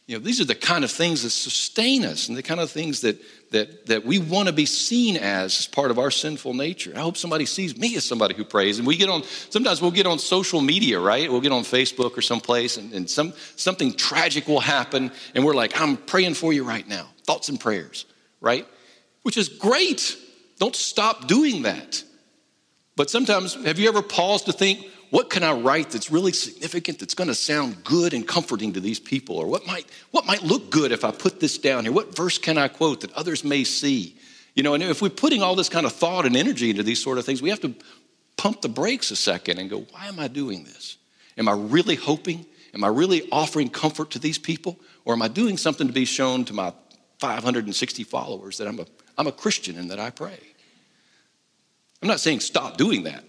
You 0.06 0.18
know, 0.18 0.24
these 0.24 0.42
are 0.42 0.46
the 0.46 0.56
kind 0.56 0.84
of 0.84 0.92
things 0.92 1.24
that 1.24 1.30
sustain 1.30 2.04
us 2.04 2.28
and 2.28 2.38
the 2.38 2.44
kind 2.44 2.60
of 2.60 2.70
things 2.70 3.02
that, 3.02 3.22
that, 3.52 3.86
that 3.86 4.06
we 4.06 4.20
want 4.20 4.48
to 4.48 4.54
be 4.54 4.66
seen 4.66 5.16
as, 5.16 5.60
as 5.60 5.68
part 5.68 5.92
of 5.92 5.98
our 5.98 6.12
sinful 6.12 6.54
nature. 6.54 6.92
I 6.94 7.00
hope 7.00 7.16
somebody 7.16 7.46
sees 7.46 7.78
me 7.78 7.96
as 7.96 8.04
somebody 8.04 8.36
who 8.36 8.44
prays. 8.44 8.80
And 8.80 8.88
we 8.88 8.98
get 8.98 9.08
on, 9.08 9.24
sometimes 9.50 9.82
we'll 9.82 9.92
get 9.92 10.06
on 10.06 10.20
social 10.20 10.60
media, 10.60 11.00
right? 11.00 11.32
We'll 11.32 11.40
get 11.40 11.54
on 11.54 11.64
Facebook 11.64 12.18
or 12.18 12.22
someplace 12.22 12.76
and, 12.76 12.92
and 12.92 13.10
some, 13.10 13.34
something 13.56 13.94
tragic 13.94 14.46
will 14.48 14.60
happen 14.60 15.10
and 15.36 15.46
we're 15.46 15.56
like, 15.56 15.80
I'm 15.80 15.96
praying 15.96 16.34
for 16.34 16.52
you 16.52 16.66
right 16.66 16.88
now. 16.88 17.08
Thoughts 17.26 17.48
and 17.48 17.58
prayers, 17.58 18.06
right? 18.42 18.68
Which 19.22 19.38
is 19.38 19.48
great. 19.48 20.18
Don't 20.60 20.76
stop 20.76 21.30
doing 21.30 21.62
that. 21.62 22.04
But 22.96 23.10
sometimes, 23.10 23.56
have 23.66 23.80
you 23.80 23.88
ever 23.88 24.02
paused 24.02 24.46
to 24.46 24.54
think, 24.54 24.86
what 25.10 25.30
can 25.30 25.44
I 25.44 25.54
write 25.54 25.92
that's 25.92 26.12
really 26.12 26.32
significant, 26.32 27.00
that's 27.00 27.14
going 27.14 27.28
to 27.28 27.36
sound 27.36 27.84
good 27.84 28.14
and 28.14 28.28
comforting 28.28 28.74
to 28.74 28.80
these 28.80 29.00
people? 29.00 29.38
Or 29.38 29.48
what 29.48 29.66
might, 29.66 29.86
what 30.12 30.26
might 30.26 30.44
look 30.44 30.70
good 30.70 30.92
if 30.92 31.04
I 31.04 31.12
put 31.12 31.40
this 31.40 31.58
down 31.58 31.84
here? 31.84 31.92
What 31.92 32.16
verse 32.16 32.38
can 32.38 32.58
I 32.58 32.68
quote 32.68 33.02
that 33.02 33.14
others 33.14 33.44
may 33.44 33.64
see? 33.64 34.18
You 34.56 34.64
know, 34.64 34.74
and 34.74 34.84
if 34.84 35.02
we're 35.02 35.10
putting 35.10 35.42
all 35.42 35.56
this 35.56 35.70
kind 35.70 35.86
of 35.86 35.94
thought 35.94 36.26
and 36.26 36.36
energy 36.36 36.70
into 36.70 36.84
these 36.84 37.02
sort 37.02 37.18
of 37.18 37.26
things, 37.26 37.42
we 37.42 37.50
have 37.50 37.62
to 37.62 37.76
pump 38.38 38.62
the 38.62 38.70
brakes 38.70 39.12
a 39.12 39.16
second 39.16 39.60
and 39.60 39.70
go, 39.70 39.86
why 39.92 40.08
am 40.08 40.20
I 40.20 40.28
doing 40.28 40.64
this? 40.64 40.98
Am 41.38 41.48
I 41.48 41.54
really 41.54 41.96
hoping? 41.96 42.46
Am 42.74 42.84
I 42.84 42.88
really 42.88 43.28
offering 43.32 43.70
comfort 43.70 44.12
to 44.12 44.20
these 44.20 44.38
people? 44.38 44.80
Or 45.06 45.14
am 45.14 45.22
I 45.22 45.28
doing 45.28 45.58
something 45.58 45.88
to 45.88 45.94
be 45.94 46.06
shown 46.06 46.46
to 46.46 46.54
my 46.54 46.74
560 47.20 48.04
followers 48.04 48.58
that 48.58 48.68
I'm 48.68 48.80
a, 48.80 48.86
I'm 49.18 49.28
a 49.28 49.32
Christian 49.32 49.78
and 49.78 49.92
that 49.92 50.00
I 50.00 50.10
pray? 50.10 50.40
I'm 52.04 52.10
not 52.10 52.20
saying 52.20 52.42
stop 52.42 52.78
doing 52.78 53.04
that. 53.04 53.24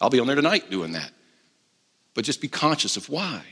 I'll 0.00 0.10
be 0.10 0.20
on 0.20 0.26
there 0.26 0.36
tonight 0.36 0.70
doing 0.70 0.92
that 0.92 1.10
but 2.18 2.24
just 2.24 2.40
be 2.40 2.48
conscious 2.48 2.96
of 2.96 3.08
why. 3.08 3.44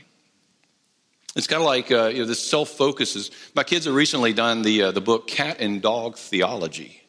It's 1.37 1.47
kind 1.47 1.61
of 1.61 1.65
like 1.65 1.89
uh, 1.89 2.07
you 2.07 2.19
know, 2.19 2.25
this 2.25 2.45
self 2.45 2.67
focus 2.67 3.15
is. 3.15 3.31
My 3.55 3.63
kids 3.63 3.85
have 3.85 3.95
recently 3.95 4.33
done 4.33 4.61
the, 4.61 4.83
uh, 4.83 4.91
the 4.91 4.99
book 4.99 5.25
Cat 5.25 5.61
and 5.61 5.81
Dog 5.81 6.17
Theology. 6.17 7.01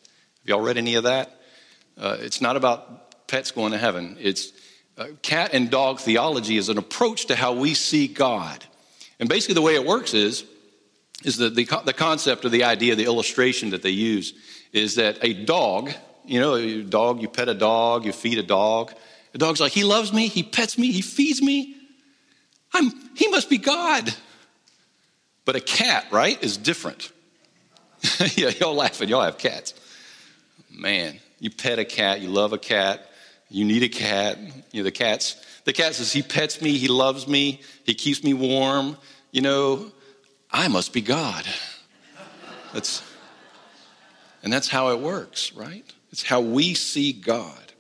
Have 0.43 0.49
y'all 0.49 0.61
read 0.61 0.77
any 0.77 0.95
of 0.95 1.03
that? 1.03 1.41
Uh, 1.97 2.17
it's 2.21 2.41
not 2.41 2.55
about 2.55 3.27
pets 3.27 3.51
going 3.51 3.73
to 3.73 3.79
heaven. 3.79 4.17
It's 4.21 4.53
uh, 4.97 5.07
cat 5.23 5.51
and 5.53 5.69
dog 5.69 5.99
theology 5.99 6.59
is 6.59 6.69
an 6.69 6.79
approach 6.79 7.27
to 7.27 7.35
how 7.35 7.55
we 7.55 7.75
see 7.75 8.07
God. 8.07 8.65
And 9.19 9.29
basically, 9.29 9.55
the 9.55 9.63
way 9.63 9.75
it 9.75 9.85
works 9.85 10.15
is, 10.15 10.45
is 11.25 11.39
the, 11.39 11.51
the, 11.51 11.65
the 11.87 11.93
concept 11.93 12.45
or 12.45 12.51
the 12.51 12.63
idea, 12.63 12.95
the 12.95 13.07
illustration 13.07 13.71
that 13.71 13.83
they 13.83 13.91
use 13.91 14.33
is 14.73 14.95
that 14.95 15.19
a 15.23 15.33
dog, 15.33 15.91
you 16.29 16.41
know, 16.41 16.55
a 16.55 16.83
dog, 16.83 17.21
you 17.23 17.29
pet 17.29 17.49
a 17.49 17.55
dog, 17.55 18.05
you 18.05 18.13
feed 18.13 18.39
a 18.39 18.43
dog, 18.43 18.93
the 19.33 19.39
dog's 19.39 19.61
like, 19.61 19.73
He 19.73 19.85
loves 19.85 20.13
me, 20.13 20.29
He 20.29 20.43
pets 20.43 20.79
me, 20.79 20.93
He 20.93 21.03
feeds 21.03 21.43
me. 21.43 21.75
I'm, 22.73 22.93
he 23.15 23.29
must 23.29 23.49
be 23.49 23.59
God. 23.59 24.15
But 25.45 25.57
a 25.57 25.61
cat, 25.61 26.07
right, 26.11 26.43
is 26.45 26.59
different. 26.59 27.11
yeah, 28.37 28.51
y'all 28.61 28.75
laughing, 28.75 29.09
y'all 29.09 29.23
have 29.23 29.39
cats. 29.39 29.73
Man, 30.71 31.19
you 31.41 31.51
pet 31.51 31.79
a 31.79 31.85
cat, 31.85 32.21
you 32.21 32.29
love 32.29 32.53
a 32.53 32.59
cat, 32.59 33.09
you 33.49 33.65
need 33.65 33.83
a 33.83 33.89
cat. 33.89 34.39
You 34.73 34.81
know, 34.81 34.85
the 34.85 34.91
cat's 34.91 35.37
the 35.65 35.73
cat 35.73 35.95
says, 35.95 36.13
He 36.13 36.23
pets 36.23 36.61
me, 36.61 36.77
he 36.77 36.89
loves 36.89 37.27
me, 37.27 37.63
he 37.85 37.95
keeps 37.95 38.23
me 38.23 38.35
warm. 38.35 38.97
You 39.33 39.43
know, 39.43 39.91
I 40.51 40.69
must 40.69 40.93
be 40.93 41.01
God. 41.01 41.47
That's 42.73 43.03
and 44.43 44.53
that's 44.53 44.69
how 44.69 44.91
it 44.91 45.01
works, 45.01 45.53
right? 45.53 45.85
It's 46.11 46.23
how 46.23 46.41
we 46.41 46.75
see 46.75 47.13
God. 47.13 47.73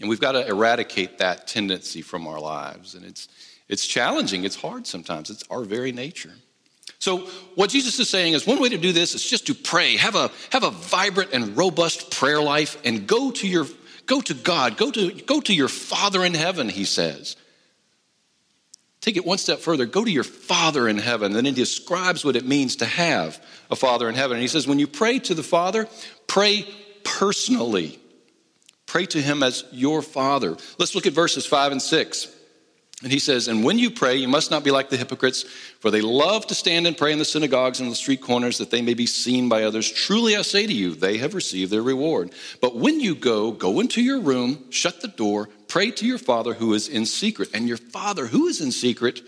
And 0.00 0.08
we've 0.08 0.20
got 0.20 0.32
to 0.32 0.46
eradicate 0.46 1.18
that 1.18 1.46
tendency 1.46 2.02
from 2.02 2.26
our 2.26 2.40
lives. 2.40 2.94
And 2.94 3.04
it's, 3.04 3.28
it's 3.68 3.86
challenging, 3.86 4.44
it's 4.44 4.56
hard 4.56 4.86
sometimes, 4.86 5.30
it's 5.30 5.44
our 5.50 5.62
very 5.62 5.92
nature. 5.92 6.32
So, 6.98 7.18
what 7.54 7.70
Jesus 7.70 7.98
is 7.98 8.08
saying 8.08 8.32
is 8.32 8.46
one 8.46 8.60
way 8.60 8.70
to 8.70 8.78
do 8.78 8.92
this 8.92 9.14
is 9.14 9.28
just 9.28 9.46
to 9.48 9.54
pray, 9.54 9.96
have 9.96 10.14
a, 10.14 10.30
have 10.50 10.62
a 10.62 10.70
vibrant 10.70 11.32
and 11.32 11.56
robust 11.56 12.10
prayer 12.10 12.40
life, 12.40 12.78
and 12.84 13.06
go 13.06 13.30
to, 13.30 13.46
your, 13.46 13.66
go 14.06 14.20
to 14.22 14.34
God, 14.34 14.76
go 14.76 14.90
to, 14.90 15.12
go 15.12 15.40
to 15.42 15.54
your 15.54 15.68
Father 15.68 16.24
in 16.24 16.34
heaven, 16.34 16.68
he 16.68 16.84
says. 16.84 17.36
Take 19.04 19.18
it 19.18 19.26
one 19.26 19.36
step 19.36 19.58
further, 19.58 19.84
go 19.84 20.02
to 20.02 20.10
your 20.10 20.24
Father 20.24 20.88
in 20.88 20.96
heaven. 20.96 21.26
And 21.26 21.36
then 21.36 21.44
he 21.44 21.52
describes 21.52 22.24
what 22.24 22.36
it 22.36 22.46
means 22.46 22.76
to 22.76 22.86
have 22.86 23.38
a 23.70 23.76
Father 23.76 24.08
in 24.08 24.14
heaven. 24.14 24.36
And 24.38 24.42
he 24.42 24.48
says, 24.48 24.66
when 24.66 24.78
you 24.78 24.86
pray 24.86 25.18
to 25.18 25.34
the 25.34 25.42
Father, 25.42 25.86
pray 26.26 26.66
personally. 27.02 27.98
Pray 28.86 29.06
to 29.06 29.20
him 29.20 29.42
as 29.42 29.64
your 29.72 30.02
father. 30.02 30.56
Let's 30.78 30.94
look 30.94 31.06
at 31.06 31.12
verses 31.12 31.46
5 31.46 31.72
and 31.72 31.82
6. 31.82 32.28
And 33.02 33.12
he 33.12 33.18
says, 33.18 33.48
And 33.48 33.64
when 33.64 33.78
you 33.78 33.90
pray, 33.90 34.16
you 34.16 34.28
must 34.28 34.50
not 34.50 34.64
be 34.64 34.70
like 34.70 34.88
the 34.88 34.96
hypocrites, 34.96 35.42
for 35.80 35.90
they 35.90 36.00
love 36.00 36.46
to 36.46 36.54
stand 36.54 36.86
and 36.86 36.96
pray 36.96 37.12
in 37.12 37.18
the 37.18 37.24
synagogues 37.24 37.80
and 37.80 37.90
the 37.90 37.96
street 37.96 38.22
corners 38.22 38.58
that 38.58 38.70
they 38.70 38.82
may 38.82 38.94
be 38.94 39.06
seen 39.06 39.48
by 39.48 39.64
others. 39.64 39.90
Truly 39.90 40.36
I 40.36 40.42
say 40.42 40.66
to 40.66 40.72
you, 40.72 40.94
they 40.94 41.18
have 41.18 41.34
received 41.34 41.70
their 41.70 41.82
reward. 41.82 42.32
But 42.60 42.76
when 42.76 43.00
you 43.00 43.14
go, 43.14 43.50
go 43.50 43.80
into 43.80 44.00
your 44.00 44.20
room, 44.20 44.70
shut 44.70 45.02
the 45.02 45.08
door, 45.08 45.50
pray 45.68 45.90
to 45.90 46.06
your 46.06 46.18
Father 46.18 46.54
who 46.54 46.72
is 46.72 46.88
in 46.88 47.04
secret, 47.04 47.50
and 47.52 47.68
your 47.68 47.76
Father 47.76 48.26
who 48.26 48.46
is 48.46 48.60
in 48.60 48.70
secret 48.70 49.20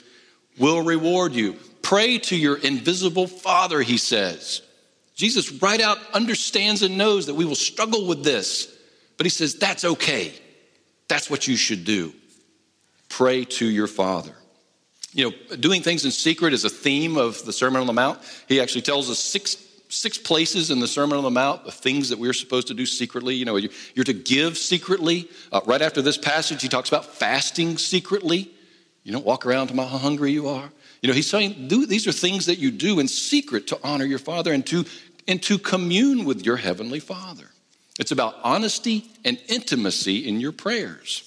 will 0.58 0.82
reward 0.82 1.34
you. 1.34 1.56
Pray 1.82 2.18
to 2.18 2.36
your 2.36 2.56
invisible 2.56 3.26
Father, 3.26 3.82
he 3.82 3.98
says. 3.98 4.62
Jesus, 5.16 5.50
right 5.62 5.80
out, 5.80 5.99
understands 6.12 6.82
and 6.82 6.96
knows 6.99 7.26
that 7.26 7.35
we 7.35 7.46
will 7.46 7.54
struggle 7.54 8.06
with 8.06 8.23
this. 8.23 8.73
But 9.16 9.25
he 9.25 9.30
says, 9.30 9.54
that's 9.54 9.85
okay. 9.85 10.35
That's 11.08 11.30
what 11.30 11.49
you 11.49 11.56
should 11.56 11.85
do. 11.85 12.12
Pray 13.08 13.44
to 13.44 13.66
your 13.66 13.87
Father. 13.87 14.35
You 15.14 15.30
know, 15.30 15.56
doing 15.56 15.82
things 15.82 16.04
in 16.04 16.11
secret 16.11 16.52
is 16.52 16.64
a 16.64 16.70
theme 16.70 17.16
of 17.16 17.42
the 17.46 17.52
Sermon 17.52 17.80
on 17.80 17.87
the 17.87 17.94
Mount. 17.94 18.20
He 18.46 18.61
actually 18.61 18.82
tells 18.82 19.08
us 19.08 19.18
six, 19.18 19.56
six 19.88 20.18
places 20.18 20.70
in 20.70 20.80
the 20.80 20.87
Sermon 20.87 21.16
on 21.16 21.25
the 21.25 21.30
Mount 21.30 21.64
the 21.64 21.73
things 21.73 22.11
that 22.11 22.18
we're 22.18 22.35
supposed 22.35 22.68
to 22.68 22.75
do 22.75 22.85
secretly. 22.85 23.35
You 23.35 23.46
know, 23.46 23.56
you're 23.56 24.04
to 24.04 24.12
give 24.12 24.58
secretly. 24.58 25.30
Uh, 25.50 25.62
right 25.64 25.80
after 25.80 26.02
this 26.02 26.18
passage, 26.18 26.61
he 26.61 26.68
talks 26.68 26.90
about 26.90 27.06
fasting 27.06 27.78
secretly. 27.78 28.50
You 29.04 29.12
don't 29.12 29.25
walk 29.25 29.46
around 29.46 29.68
to 29.68 29.76
how 29.76 29.99
hungry 29.99 30.32
you 30.32 30.49
are. 30.49 30.70
You 31.00 31.08
know, 31.08 31.14
he's 31.14 31.30
saying 31.30 31.68
these 31.68 32.06
are 32.06 32.12
things 32.12 32.46
that 32.46 32.58
you 32.58 32.70
do 32.70 32.99
in 32.99 33.06
secret 33.06 33.68
to 33.68 33.78
honor 33.85 34.04
your 34.04 34.18
Father 34.18 34.52
and 34.52 34.66
to, 34.66 34.85
and 35.28 35.42
to 35.45 35.59
commune 35.59 36.25
with 36.25 36.45
your 36.45 36.56
Heavenly 36.56 37.00
Father. 37.00 37.49
It's 37.99 38.12
about 38.12 38.37
honesty 38.42 39.11
and 39.25 39.38
intimacy 39.49 40.28
in 40.28 40.40
your 40.40 40.52
prayers. 40.52 41.23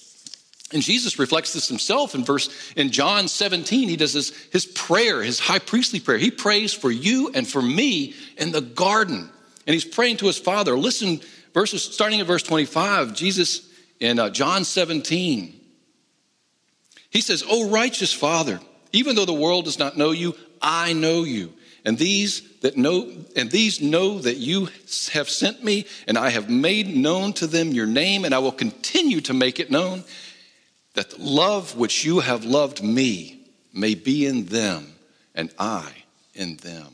And 0.72 0.82
Jesus 0.82 1.18
reflects 1.18 1.52
this 1.52 1.68
himself 1.68 2.14
in 2.14 2.24
verse 2.24 2.48
in 2.76 2.90
John 2.90 3.26
17. 3.26 3.88
He 3.88 3.96
does 3.96 4.12
this 4.12 4.30
his 4.52 4.66
prayer, 4.66 5.22
his 5.22 5.40
high 5.40 5.58
priestly 5.58 5.98
prayer. 5.98 6.18
He 6.18 6.30
prays 6.30 6.72
for 6.72 6.90
you 6.90 7.32
and 7.34 7.46
for 7.46 7.60
me 7.60 8.14
in 8.36 8.52
the 8.52 8.60
garden. 8.60 9.28
And 9.66 9.74
he's 9.74 9.84
praying 9.84 10.18
to 10.18 10.26
his 10.26 10.38
Father. 10.38 10.76
Listen, 10.76 11.20
verses 11.54 11.82
starting 11.82 12.20
at 12.20 12.26
verse 12.26 12.44
25, 12.44 13.14
Jesus 13.14 13.68
in 13.98 14.18
uh, 14.18 14.30
John 14.30 14.64
17. 14.64 15.60
He 17.10 17.20
says, 17.20 17.42
"O 17.48 17.68
righteous 17.68 18.12
Father, 18.12 18.60
even 18.92 19.16
though 19.16 19.24
the 19.24 19.32
world 19.32 19.64
does 19.64 19.78
not 19.78 19.98
know 19.98 20.12
you, 20.12 20.36
I 20.62 20.92
know 20.92 21.24
you. 21.24 21.52
And 21.84 21.96
these 21.96 22.42
that 22.60 22.76
know 22.76 23.10
and 23.36 23.50
these 23.50 23.80
know 23.80 24.18
that 24.18 24.36
you 24.36 24.68
have 25.12 25.28
sent 25.28 25.64
me 25.64 25.86
and 26.06 26.18
I 26.18 26.30
have 26.30 26.50
made 26.50 26.94
known 26.94 27.32
to 27.34 27.46
them 27.46 27.72
your 27.72 27.86
name 27.86 28.24
and 28.24 28.34
I 28.34 28.38
will 28.38 28.52
continue 28.52 29.20
to 29.22 29.34
make 29.34 29.60
it 29.60 29.70
known 29.70 30.04
that 30.94 31.10
the 31.10 31.22
love 31.22 31.76
which 31.76 32.04
you 32.04 32.20
have 32.20 32.44
loved 32.44 32.82
me 32.82 33.40
may 33.72 33.94
be 33.94 34.26
in 34.26 34.46
them 34.46 34.92
and 35.34 35.52
I 35.58 35.90
in 36.34 36.56
them. 36.56 36.92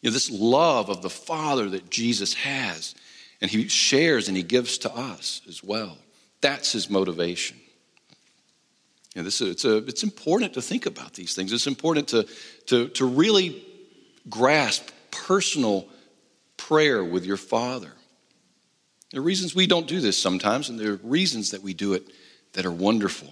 You 0.00 0.10
know, 0.10 0.14
this 0.14 0.30
love 0.30 0.88
of 0.88 1.02
the 1.02 1.10
Father 1.10 1.68
that 1.70 1.90
Jesus 1.90 2.34
has 2.34 2.94
and 3.40 3.50
he 3.50 3.68
shares 3.68 4.28
and 4.28 4.36
he 4.36 4.42
gives 4.42 4.78
to 4.78 4.92
us 4.92 5.42
as 5.48 5.62
well. 5.62 5.98
That's 6.40 6.72
his 6.72 6.90
motivation. 6.90 7.58
Know, 9.14 9.22
this, 9.22 9.40
it's, 9.42 9.64
a, 9.64 9.78
it's 9.78 10.02
important 10.02 10.54
to 10.54 10.62
think 10.62 10.86
about 10.86 11.12
these 11.14 11.34
things. 11.34 11.52
It's 11.52 11.66
important 11.66 12.08
to, 12.08 12.26
to, 12.66 12.88
to 12.88 13.04
really 13.04 13.62
grasp 14.30 14.88
personal 15.10 15.86
prayer 16.56 17.04
with 17.04 17.26
your 17.26 17.36
Father. 17.36 17.92
There 19.10 19.20
are 19.20 19.24
reasons 19.24 19.54
we 19.54 19.66
don't 19.66 19.86
do 19.86 20.00
this 20.00 20.20
sometimes, 20.20 20.70
and 20.70 20.80
there 20.80 20.92
are 20.92 21.00
reasons 21.02 21.50
that 21.50 21.62
we 21.62 21.74
do 21.74 21.92
it 21.92 22.04
that 22.54 22.64
are 22.64 22.72
wonderful. 22.72 23.28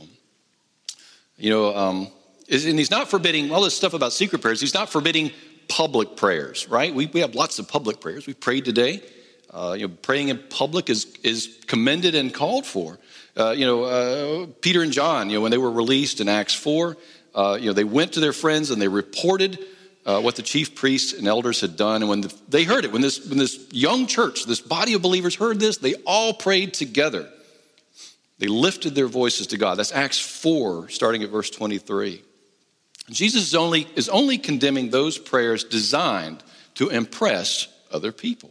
You 1.38 1.50
know, 1.50 1.74
um, 1.74 2.08
and 2.50 2.78
he's 2.78 2.90
not 2.90 3.08
forbidding 3.08 3.50
all 3.50 3.62
this 3.62 3.74
stuff 3.74 3.94
about 3.94 4.12
secret 4.12 4.42
prayers, 4.42 4.60
he's 4.60 4.74
not 4.74 4.90
forbidding 4.90 5.30
public 5.68 6.16
prayers, 6.16 6.68
right? 6.68 6.94
We, 6.94 7.06
we 7.06 7.20
have 7.20 7.34
lots 7.34 7.58
of 7.58 7.68
public 7.68 8.00
prayers. 8.00 8.26
We 8.26 8.34
prayed 8.34 8.64
today. 8.64 9.02
Uh, 9.52 9.74
you 9.78 9.88
know, 9.88 9.94
praying 10.02 10.28
in 10.28 10.38
public 10.50 10.90
is, 10.90 11.06
is 11.24 11.58
commended 11.66 12.14
and 12.14 12.34
called 12.34 12.66
for. 12.66 12.98
Uh, 13.36 13.50
you 13.50 13.64
know, 13.64 13.84
uh, 13.84 14.46
Peter 14.60 14.82
and 14.82 14.92
John, 14.92 15.30
you 15.30 15.36
know, 15.36 15.40
when 15.40 15.50
they 15.50 15.58
were 15.58 15.70
released 15.70 16.20
in 16.20 16.28
Acts 16.28 16.54
4, 16.54 16.96
uh, 17.34 17.58
you 17.60 17.66
know, 17.66 17.72
they 17.72 17.84
went 17.84 18.14
to 18.14 18.20
their 18.20 18.32
friends 18.32 18.70
and 18.70 18.82
they 18.82 18.88
reported 18.88 19.58
uh, 20.04 20.20
what 20.20 20.36
the 20.36 20.42
chief 20.42 20.74
priests 20.74 21.12
and 21.12 21.28
elders 21.28 21.60
had 21.60 21.76
done. 21.76 22.02
And 22.02 22.08
when 22.08 22.22
the, 22.22 22.34
they 22.48 22.64
heard 22.64 22.84
it, 22.84 22.92
when 22.92 23.02
this, 23.02 23.26
when 23.28 23.38
this 23.38 23.66
young 23.70 24.06
church, 24.06 24.44
this 24.46 24.60
body 24.60 24.94
of 24.94 25.02
believers 25.02 25.34
heard 25.34 25.60
this, 25.60 25.78
they 25.78 25.94
all 26.06 26.32
prayed 26.32 26.74
together. 26.74 27.28
They 28.38 28.48
lifted 28.48 28.94
their 28.94 29.06
voices 29.06 29.48
to 29.48 29.58
God. 29.58 29.76
That's 29.76 29.92
Acts 29.92 30.18
4, 30.18 30.88
starting 30.88 31.22
at 31.22 31.30
verse 31.30 31.50
23. 31.50 32.22
Jesus 33.10 33.42
is 33.42 33.54
only, 33.54 33.86
is 33.96 34.08
only 34.08 34.38
condemning 34.38 34.90
those 34.90 35.18
prayers 35.18 35.64
designed 35.64 36.42
to 36.76 36.88
impress 36.88 37.68
other 37.92 38.12
people. 38.12 38.50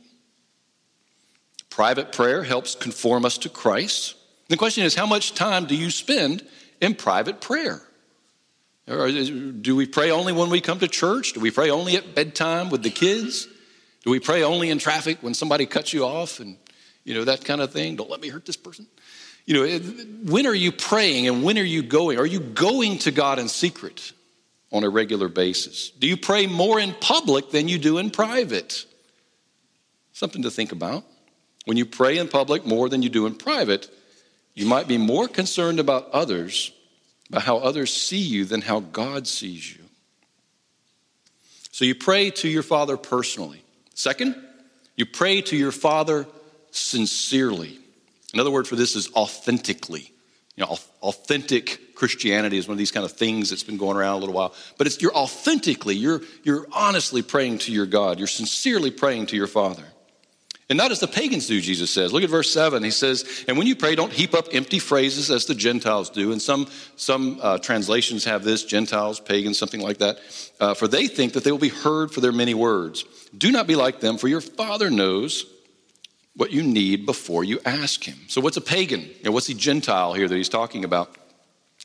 Private 1.70 2.12
prayer 2.12 2.44
helps 2.44 2.76
conform 2.76 3.26
us 3.26 3.38
to 3.40 3.50
Christ. 3.50 4.16
The 4.50 4.58
question 4.58 4.84
is, 4.84 4.96
how 4.96 5.06
much 5.06 5.34
time 5.34 5.66
do 5.66 5.76
you 5.76 5.90
spend 5.92 6.46
in 6.82 6.96
private 6.96 7.40
prayer? 7.40 7.82
Or 8.88 9.12
do 9.12 9.76
we 9.76 9.86
pray 9.86 10.10
only 10.10 10.34
when 10.34 10.50
we 10.50 10.60
come 10.60 10.80
to 10.80 10.88
church? 10.88 11.34
Do 11.34 11.40
we 11.40 11.52
pray 11.52 11.70
only 11.70 11.96
at 11.96 12.16
bedtime 12.16 12.70
with 12.72 12.82
the 12.82 12.90
kids? 12.90 13.48
Do 14.04 14.10
we 14.10 14.20
pray 14.20 14.42
only 14.44 14.72
in 14.72 14.80
traffic 14.80 15.20
when 15.22 15.36
somebody 15.36 15.68
cuts 15.68 15.94
you 15.94 16.04
off 16.04 16.40
and, 16.40 16.58
you 17.04 17.14
know, 17.14 17.26
that 17.26 17.46
kind 17.46 17.62
of 17.62 17.72
thing? 17.72 17.96
Don't 17.96 18.10
let 18.10 18.22
me 18.22 18.30
hurt 18.30 18.46
this 18.46 18.58
person. 18.58 18.88
You 19.46 19.54
know, 19.54 19.80
when 20.26 20.48
are 20.48 20.56
you 20.56 20.72
praying 20.72 21.28
and 21.28 21.44
when 21.44 21.60
are 21.60 21.64
you 21.64 21.84
going? 21.84 22.18
Are 22.18 22.26
you 22.26 22.40
going 22.40 22.98
to 23.00 23.12
God 23.12 23.38
in 23.38 23.48
secret 23.48 24.14
on 24.72 24.84
a 24.84 24.90
regular 24.90 25.28
basis? 25.28 25.92
Do 25.92 26.08
you 26.08 26.18
pray 26.18 26.48
more 26.48 26.80
in 26.80 26.94
public 26.94 27.52
than 27.52 27.68
you 27.68 27.78
do 27.78 28.00
in 28.00 28.10
private? 28.10 28.86
Something 30.14 30.42
to 30.44 30.52
think 30.52 30.72
about. 30.72 31.04
When 31.66 31.78
you 31.78 31.86
pray 31.86 32.18
in 32.18 32.28
public 32.28 32.66
more 32.66 32.90
than 32.90 33.04
you 33.04 33.10
do 33.10 33.28
in 33.28 33.36
private, 33.36 33.90
you 34.54 34.66
might 34.66 34.88
be 34.88 34.98
more 34.98 35.28
concerned 35.28 35.80
about 35.80 36.10
others 36.12 36.72
about 37.30 37.44
how 37.44 37.58
others 37.58 37.94
see 37.94 38.18
you 38.18 38.46
than 38.46 38.62
how 38.62 38.80
God 38.80 39.28
sees 39.28 39.72
you. 39.72 39.84
So 41.72 41.86
you 41.86 41.96
pray 41.96 42.32
to 42.32 42.50
your 42.50 42.64
Father 42.64 42.98
personally. 42.98 43.64
Second, 43.94 44.36
you 44.96 45.06
pray 45.06 45.42
to 45.42 45.56
your 45.56 45.72
Father 45.72 46.26
sincerely. 46.72 47.78
Another 48.34 48.52
word 48.52 48.68
for 48.68 48.76
this 48.76 48.96
is 48.96 49.14
authentically. 49.14 50.12
You 50.56 50.66
know, 50.66 50.78
authentic 51.02 51.96
Christianity 51.96 52.58
is 52.58 52.68
one 52.68 52.74
of 52.74 52.80
these 52.80 52.92
kind 52.92 53.06
of 53.06 53.14
things 53.14 53.50
that's 53.50 53.64
been 53.64 53.78
going 53.78 53.96
around 53.96 54.16
a 54.16 54.20
little 54.20 54.36
while. 54.36 54.54
But 54.78 54.88
it's 54.88 55.02
you're 55.02 55.16
authentically, 55.16 55.96
you're, 55.96 56.22
you're 56.44 56.68
honestly 56.74 57.22
praying 57.22 57.60
to 57.60 57.72
your 57.72 57.86
God. 57.86 58.18
You're 58.18 58.28
sincerely 58.28 58.92
praying 58.92 59.28
to 59.28 59.36
your 59.36 59.48
Father. 59.48 59.86
And 60.70 60.78
not 60.78 60.92
as 60.92 61.00
the 61.00 61.08
pagans 61.08 61.48
do, 61.48 61.60
Jesus 61.60 61.90
says. 61.90 62.14
Look 62.14 62.22
at 62.22 62.30
verse 62.30 62.54
7. 62.54 62.84
He 62.84 62.92
says, 62.92 63.44
And 63.48 63.58
when 63.58 63.66
you 63.66 63.76
pray, 63.76 63.96
don't 63.96 64.14
heap 64.14 64.36
up 64.36 64.46
empty 64.52 64.78
phrases 64.78 65.32
as 65.32 65.46
the 65.46 65.56
Gentiles 65.56 66.12
do. 66.12 66.32
And 66.32 66.40
some, 66.40 66.68
some 66.96 67.40
uh, 67.42 67.58
translations 67.58 68.24
have 68.26 68.44
this 68.44 68.64
Gentiles, 68.66 69.20
pagans, 69.20 69.58
something 69.58 69.82
like 69.82 69.98
that. 69.98 70.20
Uh, 70.60 70.76
for 70.76 70.88
they 70.88 71.08
think 71.08 71.34
that 71.34 71.44
they 71.44 71.52
will 71.52 71.58
be 71.58 71.70
heard 71.70 72.12
for 72.12 72.22
their 72.22 72.32
many 72.32 72.54
words. 72.54 73.04
Do 73.36 73.52
not 73.52 73.66
be 73.66 73.76
like 73.76 74.00
them, 74.00 74.20
for 74.20 74.28
your 74.28 74.42
Father 74.42 74.92
knows 74.92 75.48
what 76.36 76.52
you 76.52 76.62
need 76.62 77.06
before 77.08 77.44
you 77.44 77.60
ask 77.66 78.04
Him. 78.04 78.18
So, 78.28 78.40
what's 78.40 78.58
a 78.58 78.62
pagan? 78.62 79.02
You 79.02 79.24
know, 79.26 79.32
what's 79.32 79.48
the 79.48 79.56
Gentile 79.56 80.14
here 80.14 80.28
that 80.28 80.36
he's 80.36 80.50
talking 80.50 80.86
about? 80.86 81.16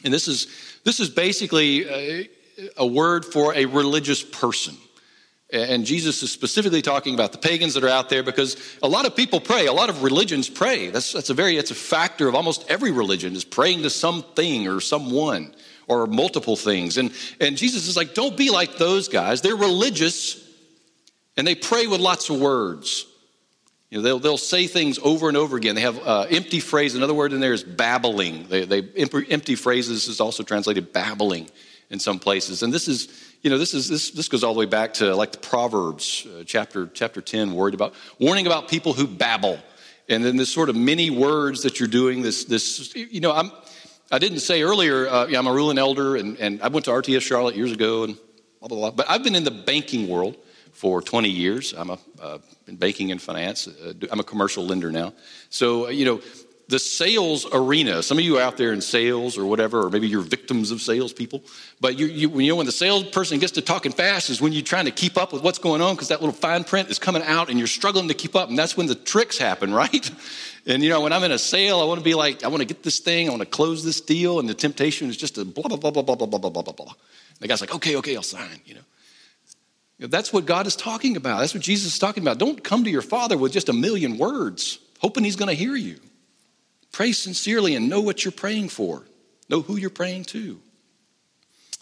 And 0.04 0.12
this 0.12 0.28
is, 0.28 0.46
this 0.84 1.00
is 1.00 1.08
basically 1.08 1.88
a, 1.88 2.28
a 2.76 2.86
word 2.86 3.24
for 3.24 3.54
a 3.54 3.64
religious 3.64 4.22
person. 4.22 4.76
And 5.54 5.86
Jesus 5.86 6.20
is 6.24 6.32
specifically 6.32 6.82
talking 6.82 7.14
about 7.14 7.30
the 7.30 7.38
pagans 7.38 7.74
that 7.74 7.84
are 7.84 7.88
out 7.88 8.08
there 8.08 8.24
because 8.24 8.56
a 8.82 8.88
lot 8.88 9.06
of 9.06 9.14
people 9.14 9.40
pray. 9.40 9.66
A 9.66 9.72
lot 9.72 9.88
of 9.88 10.02
religions 10.02 10.50
pray. 10.50 10.90
That's, 10.90 11.12
that's 11.12 11.30
a 11.30 11.34
very, 11.34 11.56
it's 11.56 11.70
a 11.70 11.76
factor 11.76 12.26
of 12.26 12.34
almost 12.34 12.68
every 12.68 12.90
religion 12.90 13.36
is 13.36 13.44
praying 13.44 13.82
to 13.82 13.90
something 13.90 14.66
or 14.66 14.80
someone 14.80 15.54
or 15.86 16.08
multiple 16.08 16.56
things. 16.56 16.98
And, 16.98 17.12
and 17.40 17.56
Jesus 17.56 17.86
is 17.86 17.96
like, 17.96 18.14
don't 18.14 18.36
be 18.36 18.50
like 18.50 18.78
those 18.78 19.06
guys. 19.06 19.42
They're 19.42 19.54
religious 19.54 20.44
and 21.36 21.46
they 21.46 21.54
pray 21.54 21.86
with 21.86 22.00
lots 22.00 22.28
of 22.30 22.40
words. 22.40 23.06
You 23.90 23.98
know, 23.98 24.02
they'll, 24.02 24.18
they'll 24.18 24.36
say 24.36 24.66
things 24.66 24.98
over 25.04 25.28
and 25.28 25.36
over 25.36 25.56
again. 25.56 25.76
They 25.76 25.82
have 25.82 26.04
uh, 26.04 26.26
empty 26.30 26.58
phrases. 26.58 26.96
Another 26.96 27.14
word 27.14 27.32
in 27.32 27.38
there 27.38 27.52
is 27.52 27.62
babbling. 27.62 28.48
They, 28.48 28.64
they, 28.64 28.82
empty 28.96 29.54
phrases 29.54 30.08
is 30.08 30.20
also 30.20 30.42
translated 30.42 30.92
babbling 30.92 31.48
in 31.94 32.00
some 32.00 32.18
places. 32.18 32.62
And 32.64 32.74
this 32.74 32.88
is, 32.88 33.08
you 33.40 33.48
know, 33.48 33.56
this 33.56 33.72
is 33.72 33.88
this 33.88 34.10
this 34.10 34.28
goes 34.28 34.44
all 34.44 34.52
the 34.52 34.58
way 34.58 34.66
back 34.66 34.94
to 34.94 35.14
like 35.14 35.32
the 35.32 35.38
Proverbs 35.38 36.26
uh, 36.26 36.42
chapter 36.44 36.90
chapter 36.92 37.22
ten, 37.22 37.54
worried 37.54 37.72
about 37.72 37.94
warning 38.18 38.46
about 38.46 38.68
people 38.68 38.92
who 38.92 39.06
babble, 39.06 39.58
and 40.08 40.22
then 40.22 40.36
this 40.36 40.52
sort 40.52 40.68
of 40.68 40.76
many 40.76 41.08
words 41.08 41.62
that 41.62 41.78
you're 41.78 41.88
doing. 41.88 42.20
This 42.20 42.44
this 42.44 42.94
you 42.94 43.20
know, 43.20 43.32
I'm 43.32 43.52
I 44.10 44.18
didn't 44.18 44.40
say 44.40 44.62
earlier. 44.62 45.08
Uh, 45.08 45.28
I'm 45.28 45.46
a 45.46 45.52
ruling 45.52 45.78
elder, 45.78 46.16
and 46.16 46.36
and 46.38 46.60
I 46.60 46.68
went 46.68 46.84
to 46.86 46.90
RTS 46.90 47.22
Charlotte 47.22 47.54
years 47.54 47.70
ago, 47.70 48.02
and 48.04 48.16
blah 48.58 48.68
blah 48.68 48.78
blah. 48.78 48.90
But 48.90 49.08
I've 49.08 49.22
been 49.22 49.36
in 49.36 49.44
the 49.44 49.52
banking 49.52 50.08
world 50.08 50.36
for 50.72 51.00
20 51.00 51.28
years. 51.30 51.72
I'm 51.74 51.90
a 51.90 51.98
uh, 52.20 52.38
in 52.66 52.74
banking 52.76 53.12
and 53.12 53.22
finance. 53.22 53.68
Uh, 53.68 53.94
I'm 54.10 54.18
a 54.18 54.24
commercial 54.24 54.66
lender 54.66 54.90
now. 54.90 55.14
So 55.48 55.88
you 55.90 56.04
know, 56.04 56.20
the 56.68 56.78
sales 56.78 57.46
arena. 57.52 58.02
Some 58.02 58.18
of 58.18 58.24
you 58.24 58.38
out 58.38 58.56
there 58.56 58.72
in 58.72 58.80
sales 58.80 59.36
or 59.36 59.44
whatever, 59.44 59.86
or 59.86 59.90
maybe 59.90 60.08
you're 60.08 60.22
victims 60.22 60.70
of 60.70 60.80
salespeople. 60.80 61.44
But 61.80 61.98
you, 61.98 62.06
you, 62.06 62.40
you 62.40 62.48
know, 62.48 62.56
when 62.56 62.66
the 62.66 62.72
salesperson 62.72 63.38
gets 63.38 63.52
to 63.52 63.62
talking 63.62 63.92
fast 63.92 64.30
is 64.30 64.40
when 64.40 64.52
you're 64.52 64.62
trying 64.62 64.86
to 64.86 64.90
keep 64.90 65.18
up 65.18 65.32
with 65.32 65.42
what's 65.42 65.58
going 65.58 65.82
on 65.82 65.94
because 65.94 66.08
that 66.08 66.20
little 66.20 66.34
fine 66.34 66.64
print 66.64 66.88
is 66.90 66.98
coming 66.98 67.22
out 67.22 67.50
and 67.50 67.58
you're 67.58 67.68
struggling 67.68 68.08
to 68.08 68.14
keep 68.14 68.34
up. 68.34 68.48
And 68.48 68.58
that's 68.58 68.76
when 68.76 68.86
the 68.86 68.94
tricks 68.94 69.36
happen, 69.36 69.74
right? 69.74 70.10
And 70.66 70.82
you 70.82 70.88
know, 70.88 71.02
when 71.02 71.12
I'm 71.12 71.22
in 71.24 71.32
a 71.32 71.38
sale, 71.38 71.80
I 71.80 71.84
want 71.84 72.00
to 72.00 72.04
be 72.04 72.14
like, 72.14 72.44
I 72.44 72.48
want 72.48 72.60
to 72.60 72.66
get 72.66 72.82
this 72.82 72.98
thing, 72.98 73.28
I 73.28 73.30
want 73.30 73.42
to 73.42 73.46
close 73.46 73.84
this 73.84 74.00
deal, 74.00 74.40
and 74.40 74.48
the 74.48 74.54
temptation 74.54 75.10
is 75.10 75.16
just 75.16 75.34
to 75.34 75.44
blah 75.44 75.68
blah 75.68 75.76
blah 75.76 75.90
blah 75.90 76.02
blah 76.02 76.16
blah 76.16 76.26
blah 76.26 76.50
blah 76.50 76.62
blah 76.62 76.72
blah. 76.72 76.92
The 77.40 77.48
guy's 77.48 77.60
like, 77.60 77.74
okay, 77.74 77.96
okay, 77.96 78.16
I'll 78.16 78.22
sign. 78.22 78.60
You 78.64 78.76
know. 78.76 78.80
That's 80.08 80.32
what 80.32 80.46
God 80.46 80.66
is 80.66 80.76
talking 80.76 81.16
about. 81.16 81.40
That's 81.40 81.54
what 81.54 81.62
Jesus 81.62 81.92
is 81.92 81.98
talking 81.98 82.22
about. 82.22 82.38
Don't 82.38 82.64
come 82.64 82.84
to 82.84 82.90
your 82.90 83.02
Father 83.02 83.36
with 83.36 83.52
just 83.52 83.68
a 83.68 83.72
million 83.72 84.18
words, 84.18 84.78
hoping 84.98 85.24
He's 85.24 85.36
going 85.36 85.50
to 85.50 85.54
hear 85.54 85.76
you. 85.76 86.00
Pray 86.94 87.10
sincerely 87.10 87.74
and 87.74 87.88
know 87.88 88.00
what 88.00 88.24
you're 88.24 88.30
praying 88.30 88.68
for. 88.68 89.02
Know 89.48 89.62
who 89.62 89.76
you're 89.76 89.90
praying 89.90 90.26
to. 90.26 90.60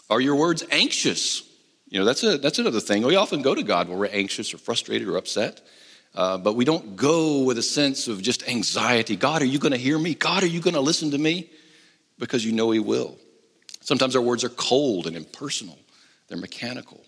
Are 0.09 0.19
your 0.19 0.35
words 0.35 0.63
anxious? 0.71 1.43
You 1.87 1.99
know, 1.99 2.05
that's, 2.05 2.23
a, 2.23 2.39
that's 2.39 2.57
another 2.57 2.79
thing. 2.79 3.03
We 3.03 3.15
often 3.15 3.43
go 3.43 3.53
to 3.53 3.61
God 3.61 3.89
when 3.89 3.99
we're 3.99 4.07
anxious 4.07 4.55
or 4.55 4.57
frustrated 4.57 5.07
or 5.07 5.17
upset, 5.17 5.61
uh, 6.15 6.39
but 6.39 6.55
we 6.55 6.65
don't 6.65 6.95
go 6.95 7.43
with 7.43 7.59
a 7.59 7.61
sense 7.61 8.07
of 8.07 8.23
just 8.23 8.49
anxiety. 8.49 9.15
God, 9.15 9.43
are 9.43 9.45
you 9.45 9.59
going 9.59 9.73
to 9.73 9.77
hear 9.77 9.99
me? 9.99 10.15
God, 10.15 10.41
are 10.41 10.47
you 10.47 10.59
going 10.61 10.73
to 10.73 10.81
listen 10.81 11.11
to 11.11 11.19
me? 11.19 11.47
Because 12.17 12.43
you 12.43 12.51
know 12.51 12.71
He 12.71 12.79
will. 12.79 13.15
Sometimes 13.81 14.15
our 14.15 14.21
words 14.23 14.43
are 14.43 14.49
cold 14.49 15.05
and 15.05 15.15
impersonal, 15.15 15.77
they're 16.27 16.39
mechanical. 16.39 17.05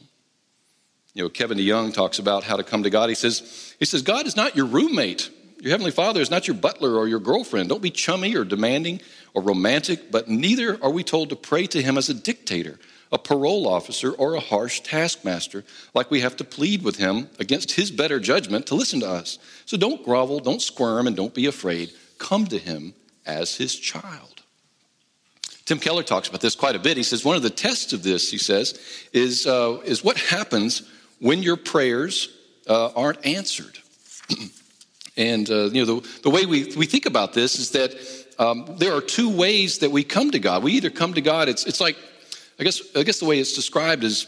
You 1.15 1.23
know, 1.23 1.29
Kevin 1.29 1.57
DeYoung 1.57 1.91
talks 1.91 2.19
about 2.19 2.43
how 2.43 2.55
to 2.55 2.63
come 2.63 2.83
to 2.83 2.91
God. 2.91 3.09
He 3.09 3.15
says, 3.15 3.73
he 3.79 3.85
says, 3.85 4.03
God 4.03 4.27
is 4.27 4.35
not 4.35 4.55
your 4.55 4.67
roommate. 4.67 5.31
Your 5.59 5.71
Heavenly 5.71 5.91
Father 5.91 6.21
is 6.21 6.29
not 6.29 6.47
your 6.47 6.55
butler 6.55 6.95
or 6.95 7.07
your 7.07 7.19
girlfriend. 7.19 7.69
Don't 7.69 7.81
be 7.81 7.89
chummy 7.89 8.35
or 8.35 8.43
demanding 8.43 9.01
or 9.33 9.41
romantic, 9.41 10.11
but 10.11 10.27
neither 10.27 10.81
are 10.83 10.91
we 10.91 11.03
told 11.03 11.29
to 11.29 11.35
pray 11.35 11.65
to 11.67 11.81
Him 11.81 11.97
as 11.97 12.09
a 12.09 12.13
dictator, 12.13 12.77
a 13.11 13.17
parole 13.17 13.67
officer, 13.67 14.11
or 14.11 14.35
a 14.35 14.39
harsh 14.39 14.81
taskmaster, 14.81 15.63
like 15.93 16.11
we 16.11 16.21
have 16.21 16.35
to 16.37 16.43
plead 16.43 16.83
with 16.83 16.97
Him 16.97 17.29
against 17.39 17.71
His 17.71 17.89
better 17.89 18.19
judgment 18.19 18.67
to 18.67 18.75
listen 18.75 18.99
to 18.99 19.09
us. 19.09 19.39
So 19.65 19.77
don't 19.77 20.03
grovel, 20.03 20.39
don't 20.39 20.61
squirm, 20.61 21.07
and 21.07 21.15
don't 21.15 21.33
be 21.33 21.45
afraid. 21.45 21.91
Come 22.17 22.45
to 22.47 22.57
Him 22.57 22.93
as 23.25 23.55
His 23.55 23.75
child. 23.75 24.41
Tim 25.63 25.79
Keller 25.79 26.03
talks 26.03 26.27
about 26.27 26.41
this 26.41 26.53
quite 26.53 26.75
a 26.75 26.79
bit. 26.79 26.95
He 26.97 27.03
says 27.03 27.25
one 27.25 27.37
of 27.37 27.43
the 27.43 27.49
tests 27.49 27.91
of 27.91 28.03
this, 28.03 28.29
he 28.29 28.37
says, 28.37 28.79
is, 29.13 29.47
uh, 29.47 29.79
is 29.83 30.03
what 30.03 30.17
happens 30.17 30.83
when 31.19 31.41
your 31.41 31.57
prayers 31.57 32.29
uh, 32.67 32.89
aren't 32.95 33.25
answered. 33.25 33.79
And 35.17 35.49
uh, 35.49 35.69
you 35.71 35.85
know, 35.85 35.99
the, 35.99 36.19
the 36.23 36.29
way 36.29 36.45
we, 36.45 36.73
we 36.75 36.85
think 36.85 37.05
about 37.05 37.33
this 37.33 37.57
is 37.57 37.71
that 37.71 37.95
um, 38.37 38.75
there 38.77 38.93
are 38.93 39.01
two 39.01 39.29
ways 39.29 39.79
that 39.79 39.91
we 39.91 40.03
come 40.03 40.31
to 40.31 40.39
God. 40.39 40.63
We 40.63 40.73
either 40.73 40.89
come 40.89 41.13
to 41.13 41.21
God, 41.21 41.47
it's, 41.47 41.65
it's 41.65 41.79
like, 41.79 41.97
I 42.59 42.63
guess, 42.63 42.81
I 42.95 43.03
guess 43.03 43.19
the 43.19 43.25
way 43.25 43.39
it's 43.39 43.53
described 43.53 44.03
is 44.03 44.27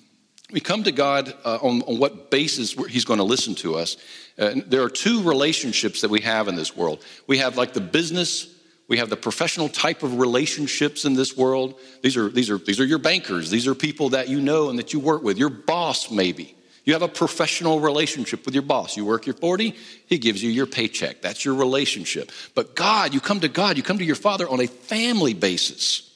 we 0.52 0.60
come 0.60 0.84
to 0.84 0.92
God 0.92 1.34
uh, 1.44 1.58
on, 1.62 1.82
on 1.82 1.98
what 1.98 2.30
basis 2.30 2.72
He's 2.88 3.04
going 3.04 3.18
to 3.18 3.24
listen 3.24 3.54
to 3.56 3.76
us. 3.76 3.96
Uh, 4.38 4.54
there 4.66 4.82
are 4.82 4.88
two 4.88 5.22
relationships 5.22 6.00
that 6.02 6.10
we 6.10 6.20
have 6.20 6.48
in 6.48 6.54
this 6.54 6.76
world. 6.76 7.04
We 7.26 7.38
have 7.38 7.56
like 7.56 7.72
the 7.72 7.80
business 7.80 8.56
we 8.90 8.98
have 8.98 9.08
the 9.08 9.16
professional 9.16 9.68
type 9.68 10.02
of 10.02 10.18
relationships 10.18 11.04
in 11.04 11.14
this 11.14 11.36
world. 11.36 11.78
These 12.02 12.16
are, 12.16 12.28
these, 12.28 12.50
are, 12.50 12.58
these 12.58 12.80
are 12.80 12.84
your 12.84 12.98
bankers. 12.98 13.48
These 13.48 13.68
are 13.68 13.74
people 13.76 14.08
that 14.10 14.28
you 14.28 14.40
know 14.40 14.68
and 14.68 14.76
that 14.80 14.92
you 14.92 14.98
work 14.98 15.22
with. 15.22 15.38
Your 15.38 15.48
boss, 15.48 16.10
maybe. 16.10 16.56
You 16.84 16.94
have 16.94 17.02
a 17.02 17.08
professional 17.08 17.80
relationship 17.80 18.44
with 18.44 18.54
your 18.54 18.62
boss. 18.62 18.96
You 18.96 19.04
work 19.04 19.26
your 19.26 19.34
40, 19.34 19.74
he 20.06 20.18
gives 20.18 20.42
you 20.42 20.50
your 20.50 20.66
paycheck. 20.66 21.20
That's 21.20 21.44
your 21.44 21.54
relationship. 21.54 22.32
But 22.54 22.74
God, 22.74 23.14
you 23.14 23.20
come 23.20 23.40
to 23.40 23.48
God, 23.48 23.76
you 23.76 23.82
come 23.82 23.98
to 23.98 24.04
your 24.04 24.16
Father 24.16 24.48
on 24.48 24.60
a 24.60 24.66
family 24.66 25.34
basis. 25.34 26.06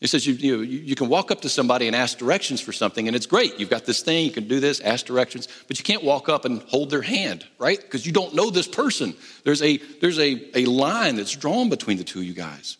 He 0.00 0.06
says 0.06 0.26
you, 0.26 0.34
you, 0.34 0.60
you 0.60 0.94
can 0.94 1.08
walk 1.08 1.30
up 1.30 1.40
to 1.40 1.48
somebody 1.48 1.86
and 1.86 1.96
ask 1.96 2.18
directions 2.18 2.60
for 2.60 2.72
something, 2.72 3.06
and 3.06 3.16
it's 3.16 3.24
great. 3.24 3.58
You've 3.58 3.70
got 3.70 3.86
this 3.86 4.02
thing, 4.02 4.26
you 4.26 4.30
can 4.30 4.46
do 4.46 4.60
this, 4.60 4.80
ask 4.80 5.06
directions, 5.06 5.48
but 5.68 5.78
you 5.78 5.84
can't 5.84 6.04
walk 6.04 6.28
up 6.28 6.44
and 6.44 6.60
hold 6.64 6.90
their 6.90 7.00
hand, 7.00 7.46
right? 7.58 7.80
Because 7.80 8.04
you 8.04 8.12
don't 8.12 8.34
know 8.34 8.50
this 8.50 8.68
person. 8.68 9.14
There's, 9.44 9.62
a, 9.62 9.78
there's 10.02 10.18
a, 10.18 10.58
a 10.58 10.66
line 10.66 11.16
that's 11.16 11.34
drawn 11.34 11.70
between 11.70 11.96
the 11.96 12.04
two 12.04 12.18
of 12.18 12.26
you 12.26 12.34
guys. 12.34 12.76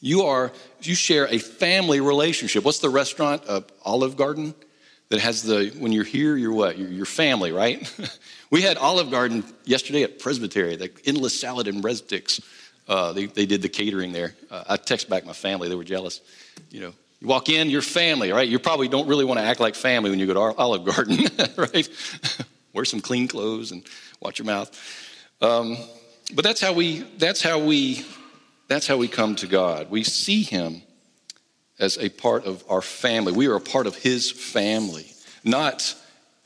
You 0.00 0.22
are, 0.22 0.52
you 0.82 0.94
share 0.94 1.26
a 1.26 1.38
family 1.38 2.00
relationship. 2.00 2.62
What's 2.62 2.80
the 2.80 2.90
restaurant? 2.90 3.42
Uh, 3.48 3.62
Olive 3.82 4.16
Garden? 4.16 4.54
That 5.10 5.20
has 5.20 5.42
the, 5.42 5.72
when 5.78 5.92
you're 5.92 6.04
here, 6.04 6.36
you're 6.36 6.52
what? 6.52 6.76
You're 6.76 6.90
your 6.90 7.06
family, 7.06 7.50
right? 7.50 7.90
we 8.50 8.60
had 8.60 8.76
Olive 8.76 9.10
Garden 9.10 9.42
yesterday 9.64 10.02
at 10.02 10.18
Presbytery, 10.18 10.76
the 10.76 10.90
endless 11.06 11.38
salad 11.38 11.66
and 11.66 11.82
breadsticks. 11.82 12.44
Uh, 12.86 13.12
they, 13.12 13.26
they 13.26 13.46
did 13.46 13.62
the 13.62 13.68
catering 13.68 14.12
there. 14.12 14.34
Uh, 14.50 14.64
I 14.68 14.76
text 14.76 15.08
back 15.08 15.24
my 15.24 15.32
family, 15.32 15.68
they 15.68 15.74
were 15.74 15.84
jealous. 15.84 16.20
You 16.70 16.80
know, 16.80 16.92
you 17.20 17.26
walk 17.26 17.48
in, 17.48 17.70
your 17.70 17.82
family, 17.82 18.32
right? 18.32 18.48
You 18.48 18.58
probably 18.58 18.88
don't 18.88 19.08
really 19.08 19.24
want 19.24 19.40
to 19.40 19.44
act 19.44 19.60
like 19.60 19.74
family 19.74 20.10
when 20.10 20.18
you 20.18 20.26
go 20.26 20.34
to 20.34 20.58
Olive 20.58 20.84
Garden, 20.84 21.26
right? 21.56 21.88
Wear 22.72 22.84
some 22.84 23.00
clean 23.00 23.28
clothes 23.28 23.72
and 23.72 23.84
watch 24.20 24.38
your 24.38 24.46
mouth. 24.46 24.70
Um, 25.40 25.76
but 26.34 26.44
that's 26.44 26.60
how 26.60 26.72
we, 26.72 27.00
that's 27.16 27.42
how 27.42 27.58
we, 27.58 28.04
that's 28.68 28.86
how 28.86 28.98
we 28.98 29.08
come 29.08 29.34
to 29.36 29.46
God. 29.46 29.90
We 29.90 30.04
see 30.04 30.42
Him 30.42 30.82
as 31.78 31.98
a 31.98 32.08
part 32.08 32.44
of 32.44 32.64
our 32.68 32.82
family. 32.82 33.32
We 33.32 33.46
are 33.46 33.56
a 33.56 33.60
part 33.60 33.86
of 33.86 33.96
His 33.96 34.30
family, 34.30 35.06
not 35.44 35.94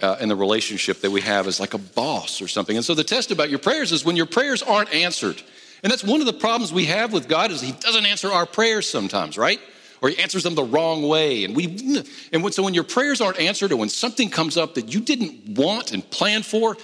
uh, 0.00 0.16
in 0.20 0.28
the 0.28 0.36
relationship 0.36 1.00
that 1.00 1.10
we 1.10 1.20
have 1.20 1.46
as 1.46 1.60
like 1.60 1.74
a 1.74 1.78
boss 1.78 2.42
or 2.42 2.48
something. 2.48 2.76
And 2.76 2.84
so 2.84 2.94
the 2.94 3.04
test 3.04 3.30
about 3.30 3.50
your 3.50 3.58
prayers 3.58 3.92
is 3.92 4.04
when 4.04 4.16
your 4.16 4.26
prayers 4.26 4.62
aren't 4.62 4.92
answered 4.92 5.42
and 5.82 5.90
that's 5.90 6.04
one 6.04 6.20
of 6.20 6.26
the 6.26 6.32
problems 6.32 6.72
we 6.72 6.86
have 6.86 7.12
with 7.12 7.28
God 7.28 7.50
is 7.50 7.60
he 7.60 7.72
doesn't 7.72 8.06
answer 8.06 8.30
our 8.30 8.46
prayers 8.46 8.88
sometimes, 8.88 9.36
right? 9.36 9.60
Or 10.00 10.08
he 10.08 10.18
answers 10.18 10.44
them 10.44 10.54
the 10.54 10.64
wrong 10.64 11.02
way. 11.08 11.44
And 11.44 11.56
we 11.56 12.02
and 12.32 12.54
so 12.54 12.62
when 12.62 12.74
your 12.74 12.84
prayers 12.84 13.20
aren't 13.20 13.40
answered 13.40 13.72
or 13.72 13.76
when 13.76 13.88
something 13.88 14.30
comes 14.30 14.56
up 14.56 14.74
that 14.74 14.92
you 14.92 15.00
didn't 15.00 15.56
want 15.56 15.92
and 15.92 16.08
plan 16.08 16.42
for, 16.42 16.76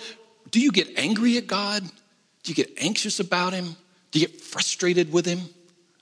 do 0.50 0.60
you 0.60 0.72
get 0.72 0.98
angry 0.98 1.36
at 1.36 1.46
God? 1.46 1.82
Do 2.42 2.50
you 2.50 2.54
get 2.54 2.72
anxious 2.78 3.20
about 3.20 3.52
him? 3.52 3.76
Do 4.10 4.18
you 4.18 4.26
get 4.26 4.40
frustrated 4.40 5.12
with 5.12 5.26
him? 5.26 5.40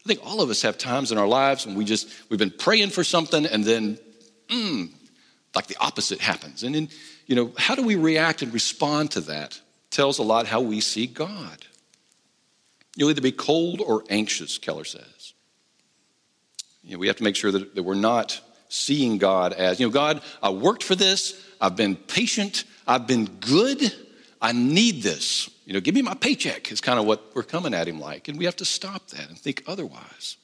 I 0.07 0.09
think 0.09 0.25
all 0.25 0.40
of 0.40 0.51
us 0.51 0.62
have 0.62 0.79
times 0.79 1.11
in 1.11 1.19
our 1.19 1.27
lives 1.27 1.66
when 1.66 1.75
we 1.75 1.85
just 1.85 2.09
we've 2.31 2.38
been 2.38 2.53
praying 2.53 2.90
for 2.90 3.03
something 3.03 3.45
and 3.45 3.64
then 3.64 3.99
mm, 4.47 4.88
like 5.53 5.66
the 5.66 5.77
opposite 5.81 6.21
happens. 6.21 6.62
And 6.62 6.77
then, 6.77 6.88
you 7.27 7.35
know, 7.35 7.53
how 7.59 7.75
do 7.75 7.83
we 7.83 7.97
react 7.97 8.40
and 8.40 8.55
respond 8.55 9.11
to 9.12 9.21
that? 9.23 9.61
Tells 9.90 10.21
a 10.21 10.23
lot 10.23 10.47
how 10.47 10.61
we 10.61 10.81
see 10.81 11.09
God. 11.09 11.66
You'll 12.95 13.11
either 13.11 13.21
be 13.21 13.33
cold 13.33 13.81
or 13.81 14.05
anxious, 14.09 14.59
Keller 14.59 14.85
says. 14.85 15.35
You 16.85 16.92
know, 16.92 16.99
we 17.01 17.09
have 17.09 17.16
to 17.16 17.25
make 17.25 17.35
sure 17.35 17.51
that, 17.51 17.75
that 17.75 17.83
we're 17.83 17.95
not 17.95 18.40
seeing 18.69 19.19
God 19.19 19.55
as, 19.55 19.81
you 19.81 19.87
know, 19.87 19.92
God, 19.92 20.23
I 20.40 20.51
worked 20.51 20.85
for 20.85 20.95
this, 20.95 21.45
I've 21.61 21.75
been 21.75 21.97
patient, 21.97 22.62
I've 22.87 23.09
been 23.09 23.25
good, 23.25 23.92
I 24.40 24.53
need 24.53 25.03
this. 25.03 25.51
You 25.66 25.74
know, 25.74 25.81
give 25.81 25.94
me 25.94 26.00
my 26.00 26.14
paycheck 26.14 26.70
is 26.70 26.81
kind 26.81 26.98
of 26.98 27.07
what 27.07 27.35
we're 27.35 27.42
coming 27.42 27.74
at 27.74 27.88
him 27.88 28.00
like. 28.00 28.29
And 28.29 28.38
we 28.38 28.44
have 28.44 28.57
to 28.57 28.64
stop 28.64 29.09
that 29.09 29.29
and 29.29 29.37
think 29.37 29.64
otherwise. 29.66 30.37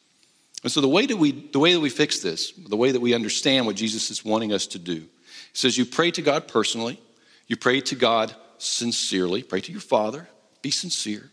And 0.63 0.71
so 0.71 0.81
the 0.81 0.89
way 0.89 1.07
that 1.07 1.17
we 1.17 1.31
the 1.31 1.59
way 1.59 1.73
that 1.73 1.81
we 1.81 1.91
fix 1.91 2.19
this, 2.19 2.53
the 2.53 2.77
way 2.77 2.91
that 2.91 3.01
we 3.01 3.15
understand 3.15 3.65
what 3.67 3.77
Jesus 3.77 4.11
is 4.11 4.25
wanting 4.25 4.53
us 4.53 4.67
to 4.69 4.79
do, 4.79 4.97
he 4.97 5.09
says 5.55 5.79
you 5.79 5.87
pray 5.87 6.11
to 6.11 6.23
God 6.23 6.49
personally, 6.49 7.01
you 7.47 7.57
pray 7.57 7.81
to 7.83 7.95
God 7.95 8.35
sincerely, 8.59 9.43
pray 9.43 9.61
to 9.61 9.73
your 9.73 9.81
Father, 9.81 10.29
be 10.61 10.71
sincere. 10.71 11.31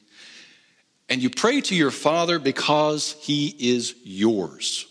And 1.09 1.23
you 1.23 1.31
pray 1.31 1.59
to 1.61 1.75
your 1.75 1.91
Father 1.91 2.37
because 2.37 3.13
He 3.13 3.55
is 3.59 3.95
yours. 4.03 4.85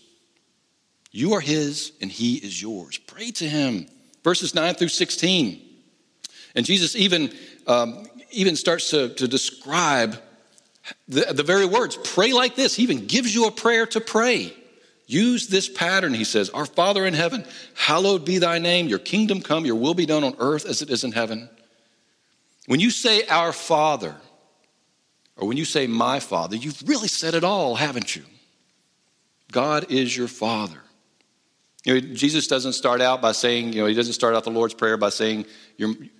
You 1.11 1.33
are 1.33 1.39
His 1.39 1.93
and 2.01 2.11
He 2.11 2.35
is 2.35 2.61
yours. 2.61 2.97
Pray 2.97 3.31
to 3.31 3.47
Him. 3.47 3.87
Verses 4.23 4.53
9 4.53 4.75
through 4.75 4.89
16. 4.89 5.61
And 6.55 6.65
Jesus 6.65 6.95
even, 6.95 7.33
um, 7.67 8.08
even 8.31 8.55
starts 8.55 8.89
to, 8.91 9.09
to 9.15 9.27
describe 9.27 10.17
the, 11.07 11.33
the 11.33 11.43
very 11.43 11.65
words 11.65 11.97
pray 11.97 12.33
like 12.33 12.55
this. 12.55 12.75
He 12.75 12.83
even 12.83 13.05
gives 13.05 13.33
you 13.33 13.45
a 13.45 13.51
prayer 13.51 13.85
to 13.87 14.01
pray. 14.01 14.53
Use 15.05 15.47
this 15.47 15.67
pattern, 15.67 16.13
he 16.13 16.23
says 16.23 16.49
Our 16.51 16.65
Father 16.65 17.05
in 17.05 17.13
heaven, 17.13 17.43
hallowed 17.75 18.25
be 18.25 18.37
thy 18.37 18.59
name, 18.59 18.87
your 18.87 18.99
kingdom 18.99 19.41
come, 19.41 19.65
your 19.65 19.75
will 19.75 19.95
be 19.95 20.05
done 20.05 20.23
on 20.23 20.35
earth 20.39 20.65
as 20.65 20.81
it 20.81 20.89
is 20.89 21.03
in 21.03 21.11
heaven. 21.11 21.49
When 22.67 22.79
you 22.79 22.91
say, 22.91 23.25
Our 23.27 23.51
Father, 23.51 24.15
or 25.39 25.47
when 25.47 25.57
you 25.57 25.65
say 25.65 25.87
my 25.87 26.19
father, 26.19 26.55
you've 26.55 26.87
really 26.87 27.07
said 27.07 27.33
it 27.33 27.43
all, 27.43 27.75
haven't 27.75 28.15
you? 28.15 28.23
God 29.51 29.91
is 29.91 30.15
your 30.15 30.27
father. 30.27 30.81
You 31.85 31.93
know, 31.93 31.99
Jesus 32.13 32.47
doesn't 32.47 32.73
start 32.73 33.01
out 33.01 33.21
by 33.21 33.31
saying, 33.31 33.73
you 33.73 33.81
know, 33.81 33.87
he 33.87 33.95
doesn't 33.95 34.13
start 34.13 34.35
out 34.35 34.43
the 34.43 34.51
Lord's 34.51 34.73
Prayer 34.73 34.97
by 34.97 35.09
saying, 35.09 35.45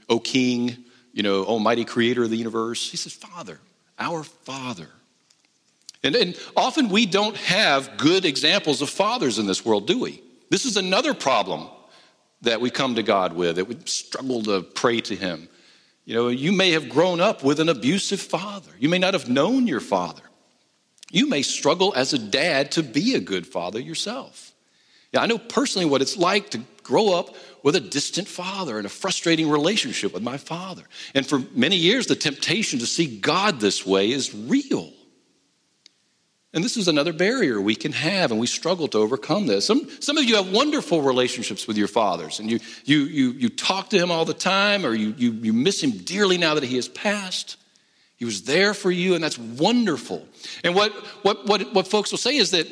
O 0.07 0.19
King, 0.19 0.85
you 1.13 1.23
know, 1.23 1.43
Almighty 1.43 1.85
Creator 1.85 2.23
of 2.23 2.29
the 2.29 2.37
universe. 2.37 2.89
He 2.89 2.97
says, 2.97 3.13
Father, 3.13 3.59
our 3.97 4.23
Father. 4.23 4.87
And, 6.03 6.15
and 6.15 6.39
often 6.55 6.89
we 6.89 7.05
don't 7.05 7.35
have 7.35 7.97
good 7.97 8.25
examples 8.25 8.81
of 8.81 8.89
fathers 8.89 9.37
in 9.37 9.47
this 9.47 9.65
world, 9.65 9.87
do 9.87 9.99
we? 9.99 10.21
This 10.49 10.65
is 10.65 10.77
another 10.77 11.13
problem 11.13 11.67
that 12.41 12.61
we 12.61 12.69
come 12.69 12.95
to 12.95 13.03
God 13.03 13.33
with, 13.33 13.57
that 13.57 13.67
we 13.67 13.77
struggle 13.85 14.41
to 14.43 14.61
pray 14.61 15.01
to 15.01 15.15
Him. 15.15 15.49
You 16.05 16.15
know, 16.15 16.27
you 16.29 16.51
may 16.51 16.71
have 16.71 16.89
grown 16.89 17.19
up 17.19 17.43
with 17.43 17.59
an 17.59 17.69
abusive 17.69 18.21
father. 18.21 18.71
You 18.79 18.89
may 18.89 18.97
not 18.97 19.13
have 19.13 19.29
known 19.29 19.67
your 19.67 19.81
father. 19.81 20.23
You 21.11 21.27
may 21.27 21.41
struggle 21.41 21.93
as 21.95 22.13
a 22.13 22.19
dad 22.19 22.71
to 22.73 22.83
be 22.83 23.15
a 23.15 23.19
good 23.19 23.45
father 23.45 23.79
yourself. 23.79 24.53
Yeah, 25.11 25.21
I 25.21 25.25
know 25.25 25.37
personally 25.37 25.87
what 25.87 26.01
it's 26.01 26.17
like 26.17 26.51
to 26.51 26.61
grow 26.83 27.13
up 27.13 27.35
with 27.63 27.75
a 27.75 27.79
distant 27.79 28.27
father 28.27 28.77
and 28.77 28.85
a 28.85 28.89
frustrating 28.89 29.49
relationship 29.49 30.13
with 30.13 30.23
my 30.23 30.37
father. 30.37 30.83
And 31.13 31.25
for 31.25 31.39
many 31.53 31.75
years, 31.75 32.07
the 32.07 32.15
temptation 32.15 32.79
to 32.79 32.85
see 32.85 33.19
God 33.19 33.59
this 33.59 33.85
way 33.85 34.11
is 34.11 34.33
real. 34.33 34.93
And 36.51 36.63
this 36.63 36.77
is 36.77 36.87
another 36.87 37.13
barrier 37.13 37.61
we 37.61 37.75
can 37.75 37.91
have, 37.91 38.31
and 38.31 38.39
we 38.39 38.47
struggle 38.47 38.87
to 38.87 38.97
overcome 38.97 39.45
this. 39.45 39.65
Some, 39.65 39.87
some 40.01 40.17
of 40.17 40.23
you 40.23 40.35
have 40.35 40.51
wonderful 40.51 41.01
relationships 41.01 41.67
with 41.67 41.77
your 41.77 41.87
fathers, 41.87 42.39
and 42.39 42.49
you, 42.49 42.59
you, 42.85 43.01
you, 43.01 43.31
you 43.31 43.49
talk 43.49 43.89
to 43.91 43.97
him 43.99 44.09
all 44.09 44.25
the 44.25 44.33
time, 44.33 44.83
or 44.83 44.95
you, 44.95 45.13
you, 45.15 45.31
you 45.31 45.53
miss 45.53 45.83
him 45.83 45.91
dearly 45.91 46.39
now 46.39 46.55
that 46.55 46.63
he 46.63 46.77
has 46.77 46.87
passed. 46.87 47.57
He 48.15 48.25
was 48.25 48.43
there 48.43 48.73
for 48.73 48.89
you, 48.89 49.13
and 49.13 49.23
that's 49.23 49.37
wonderful. 49.37 50.27
And 50.63 50.73
what, 50.73 50.91
what, 51.23 51.45
what, 51.45 51.73
what 51.73 51.87
folks 51.87 52.09
will 52.09 52.17
say 52.17 52.35
is 52.35 52.49
that 52.51 52.67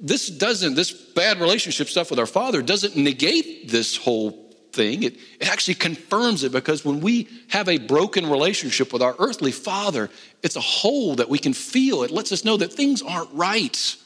this 0.00 0.28
doesn't, 0.28 0.74
this 0.74 0.92
bad 0.92 1.40
relationship 1.40 1.88
stuff 1.88 2.10
with 2.10 2.18
our 2.18 2.26
father 2.26 2.62
doesn't 2.62 2.96
negate 2.96 3.68
this 3.68 3.96
whole 3.96 4.46
thing. 4.72 5.02
It, 5.02 5.16
it 5.40 5.50
actually 5.50 5.74
confirms 5.74 6.44
it 6.44 6.52
because 6.52 6.84
when 6.84 7.00
we 7.00 7.28
have 7.48 7.68
a 7.68 7.78
broken 7.78 8.28
relationship 8.28 8.92
with 8.92 9.02
our 9.02 9.16
earthly 9.18 9.52
father, 9.52 10.10
it's 10.42 10.56
a 10.56 10.60
hole 10.60 11.16
that 11.16 11.28
we 11.28 11.38
can 11.38 11.54
feel. 11.54 12.02
It 12.02 12.10
lets 12.10 12.30
us 12.30 12.44
know 12.44 12.56
that 12.58 12.72
things 12.72 13.02
aren't 13.02 13.32
right. 13.32 13.96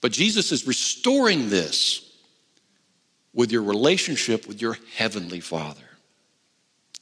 But 0.00 0.12
Jesus 0.12 0.52
is 0.52 0.66
restoring 0.66 1.50
this 1.50 2.00
with 3.32 3.52
your 3.52 3.62
relationship 3.62 4.46
with 4.46 4.60
your 4.60 4.78
heavenly 4.96 5.40
father. 5.40 5.80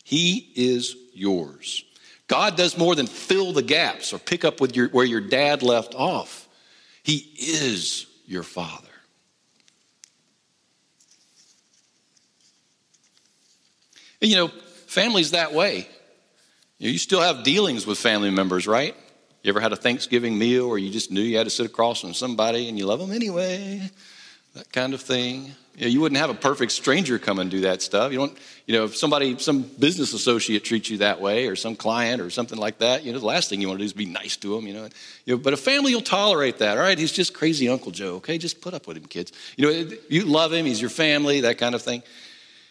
He 0.02 0.52
is 0.56 0.96
yours. 1.14 1.84
God 2.26 2.56
does 2.56 2.78
more 2.78 2.94
than 2.94 3.06
fill 3.06 3.52
the 3.52 3.62
gaps 3.62 4.12
or 4.12 4.18
pick 4.18 4.44
up 4.44 4.60
with 4.60 4.74
your, 4.74 4.88
where 4.88 5.04
your 5.04 5.20
dad 5.20 5.62
left 5.62 5.94
off. 5.94 6.41
He 7.02 7.16
is 7.38 8.06
your 8.26 8.42
father. 8.42 8.88
And 14.20 14.30
you 14.30 14.36
know, 14.36 14.48
family's 14.86 15.32
that 15.32 15.52
way. 15.52 15.88
You 16.78 16.98
still 16.98 17.20
have 17.20 17.44
dealings 17.44 17.86
with 17.86 17.98
family 17.98 18.30
members, 18.30 18.66
right? 18.66 18.96
You 19.42 19.48
ever 19.50 19.60
had 19.60 19.72
a 19.72 19.76
Thanksgiving 19.76 20.38
meal 20.38 20.68
where 20.68 20.78
you 20.78 20.90
just 20.90 21.10
knew 21.10 21.20
you 21.20 21.36
had 21.36 21.44
to 21.44 21.50
sit 21.50 21.66
across 21.66 22.00
from 22.00 22.14
somebody 22.14 22.68
and 22.68 22.78
you 22.78 22.86
love 22.86 23.00
them 23.00 23.12
anyway? 23.12 23.90
That 24.54 24.70
kind 24.70 24.92
of 24.92 25.00
thing. 25.00 25.52
You, 25.76 25.82
know, 25.82 25.86
you 25.86 26.00
wouldn't 26.02 26.20
have 26.20 26.28
a 26.28 26.34
perfect 26.34 26.72
stranger 26.72 27.18
come 27.18 27.38
and 27.38 27.50
do 27.50 27.62
that 27.62 27.80
stuff. 27.80 28.12
You 28.12 28.18
don't, 28.18 28.38
you 28.66 28.74
know, 28.74 28.84
if 28.84 28.96
somebody, 28.96 29.38
some 29.38 29.62
business 29.62 30.12
associate 30.12 30.62
treats 30.64 30.90
you 30.90 30.98
that 30.98 31.20
way 31.20 31.46
or 31.46 31.56
some 31.56 31.74
client 31.74 32.20
or 32.20 32.28
something 32.28 32.58
like 32.58 32.78
that, 32.78 33.02
you 33.02 33.12
know, 33.12 33.18
the 33.18 33.24
last 33.24 33.48
thing 33.48 33.62
you 33.62 33.68
want 33.68 33.78
to 33.78 33.82
do 33.82 33.86
is 33.86 33.94
be 33.94 34.04
nice 34.04 34.36
to 34.36 34.54
them, 34.54 34.66
you 34.66 34.74
know. 34.74 34.88
You 35.24 35.36
know 35.36 35.38
but 35.38 35.54
a 35.54 35.56
family 35.56 35.94
will 35.94 36.02
tolerate 36.02 36.58
that. 36.58 36.76
All 36.76 36.84
right, 36.84 36.98
he's 36.98 37.12
just 37.12 37.32
crazy 37.32 37.68
Uncle 37.68 37.92
Joe. 37.92 38.16
Okay, 38.16 38.36
just 38.36 38.60
put 38.60 38.74
up 38.74 38.86
with 38.86 38.98
him, 38.98 39.06
kids. 39.06 39.32
You 39.56 39.66
know, 39.66 39.96
you 40.10 40.26
love 40.26 40.52
him, 40.52 40.66
he's 40.66 40.80
your 40.80 40.90
family, 40.90 41.40
that 41.40 41.56
kind 41.56 41.74
of 41.74 41.80
thing. 41.80 42.02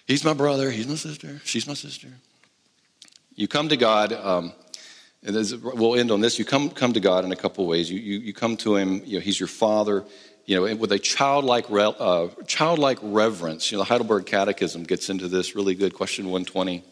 He's 0.05 0.23
my 0.23 0.33
brother. 0.33 0.69
He's 0.69 0.87
my 0.87 0.95
sister. 0.95 1.41
She's 1.45 1.65
my 1.65 1.73
sister. 1.73 2.09
You 3.35 3.47
come 3.47 3.69
to 3.69 3.77
God, 3.77 4.11
um, 4.11 4.51
and 5.23 5.35
we'll 5.63 5.95
end 5.95 6.11
on 6.11 6.19
this. 6.19 6.37
You 6.37 6.45
come, 6.45 6.69
come 6.69 6.93
to 6.93 6.99
God 6.99 7.23
in 7.23 7.31
a 7.31 7.35
couple 7.35 7.65
ways. 7.65 7.89
You, 7.89 7.99
you, 7.99 8.19
you 8.19 8.33
come 8.33 8.57
to 8.57 8.75
Him, 8.75 9.01
you 9.05 9.15
know, 9.15 9.21
He's 9.21 9.39
your 9.39 9.47
Father, 9.47 10.03
you 10.45 10.55
know, 10.55 10.75
with 10.75 10.91
a 10.91 10.99
childlike, 10.99 11.65
uh, 11.69 12.27
childlike 12.47 12.99
reverence. 13.01 13.71
You 13.71 13.77
know, 13.77 13.83
the 13.83 13.89
Heidelberg 13.89 14.25
Catechism 14.25 14.83
gets 14.83 15.09
into 15.09 15.27
this 15.27 15.55
really 15.55 15.75
good, 15.75 15.93
question 15.93 16.25
120. 16.25 16.83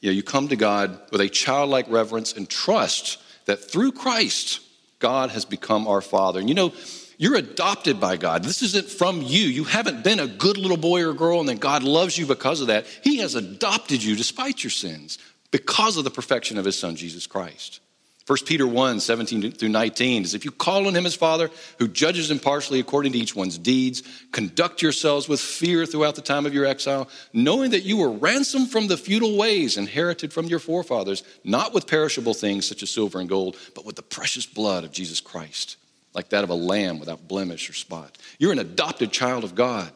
You 0.00 0.10
know, 0.10 0.12
you 0.12 0.22
come 0.22 0.48
to 0.48 0.56
God 0.56 0.98
with 1.10 1.20
a 1.20 1.28
childlike 1.28 1.86
reverence 1.88 2.32
and 2.32 2.48
trust 2.48 3.18
that 3.46 3.70
through 3.70 3.92
Christ, 3.92 4.60
God 4.98 5.30
has 5.30 5.44
become 5.44 5.86
our 5.86 6.00
Father. 6.00 6.40
And 6.40 6.48
you 6.48 6.54
know, 6.54 6.72
you're 7.18 7.36
adopted 7.36 8.00
by 8.00 8.16
God. 8.16 8.42
This 8.42 8.62
isn't 8.62 8.88
from 8.88 9.22
you. 9.22 9.42
You 9.42 9.64
haven't 9.64 10.02
been 10.02 10.18
a 10.18 10.26
good 10.26 10.56
little 10.56 10.76
boy 10.76 11.06
or 11.06 11.12
girl 11.12 11.40
and 11.40 11.48
then 11.48 11.58
God 11.58 11.82
loves 11.82 12.18
you 12.18 12.26
because 12.26 12.60
of 12.60 12.66
that. 12.68 12.86
He 13.02 13.18
has 13.18 13.34
adopted 13.34 14.02
you 14.02 14.16
despite 14.16 14.64
your 14.64 14.70
sins 14.70 15.18
because 15.50 15.96
of 15.96 16.04
the 16.04 16.10
perfection 16.10 16.58
of 16.58 16.64
his 16.64 16.78
son, 16.78 16.96
Jesus 16.96 17.26
Christ. 17.26 17.80
1 18.26 18.38
Peter 18.46 18.66
1 18.66 19.00
17 19.00 19.52
through 19.52 19.68
19 19.68 20.22
is 20.22 20.34
if 20.34 20.44
you 20.44 20.52
call 20.52 20.86
on 20.86 20.94
him 20.94 21.06
as 21.06 21.14
Father, 21.14 21.50
who 21.78 21.88
judges 21.88 22.30
impartially 22.30 22.78
according 22.78 23.12
to 23.12 23.18
each 23.18 23.34
one's 23.34 23.58
deeds, 23.58 24.02
conduct 24.30 24.80
yourselves 24.80 25.28
with 25.28 25.40
fear 25.40 25.86
throughout 25.86 26.14
the 26.14 26.22
time 26.22 26.46
of 26.46 26.54
your 26.54 26.64
exile, 26.64 27.08
knowing 27.32 27.72
that 27.72 27.82
you 27.82 27.96
were 27.96 28.12
ransomed 28.12 28.70
from 28.70 28.86
the 28.86 28.96
futile 28.96 29.36
ways 29.36 29.76
inherited 29.76 30.32
from 30.32 30.46
your 30.46 30.60
forefathers, 30.60 31.24
not 31.42 31.74
with 31.74 31.88
perishable 31.88 32.34
things 32.34 32.66
such 32.66 32.82
as 32.82 32.90
silver 32.90 33.18
and 33.18 33.28
gold, 33.28 33.56
but 33.74 33.84
with 33.84 33.96
the 33.96 34.02
precious 34.02 34.46
blood 34.46 34.84
of 34.84 34.92
Jesus 34.92 35.20
Christ, 35.20 35.76
like 36.14 36.28
that 36.28 36.44
of 36.44 36.50
a 36.50 36.54
lamb 36.54 37.00
without 37.00 37.26
blemish 37.26 37.68
or 37.68 37.72
spot. 37.72 38.18
You're 38.38 38.52
an 38.52 38.60
adopted 38.60 39.10
child 39.10 39.42
of 39.42 39.56
God. 39.56 39.90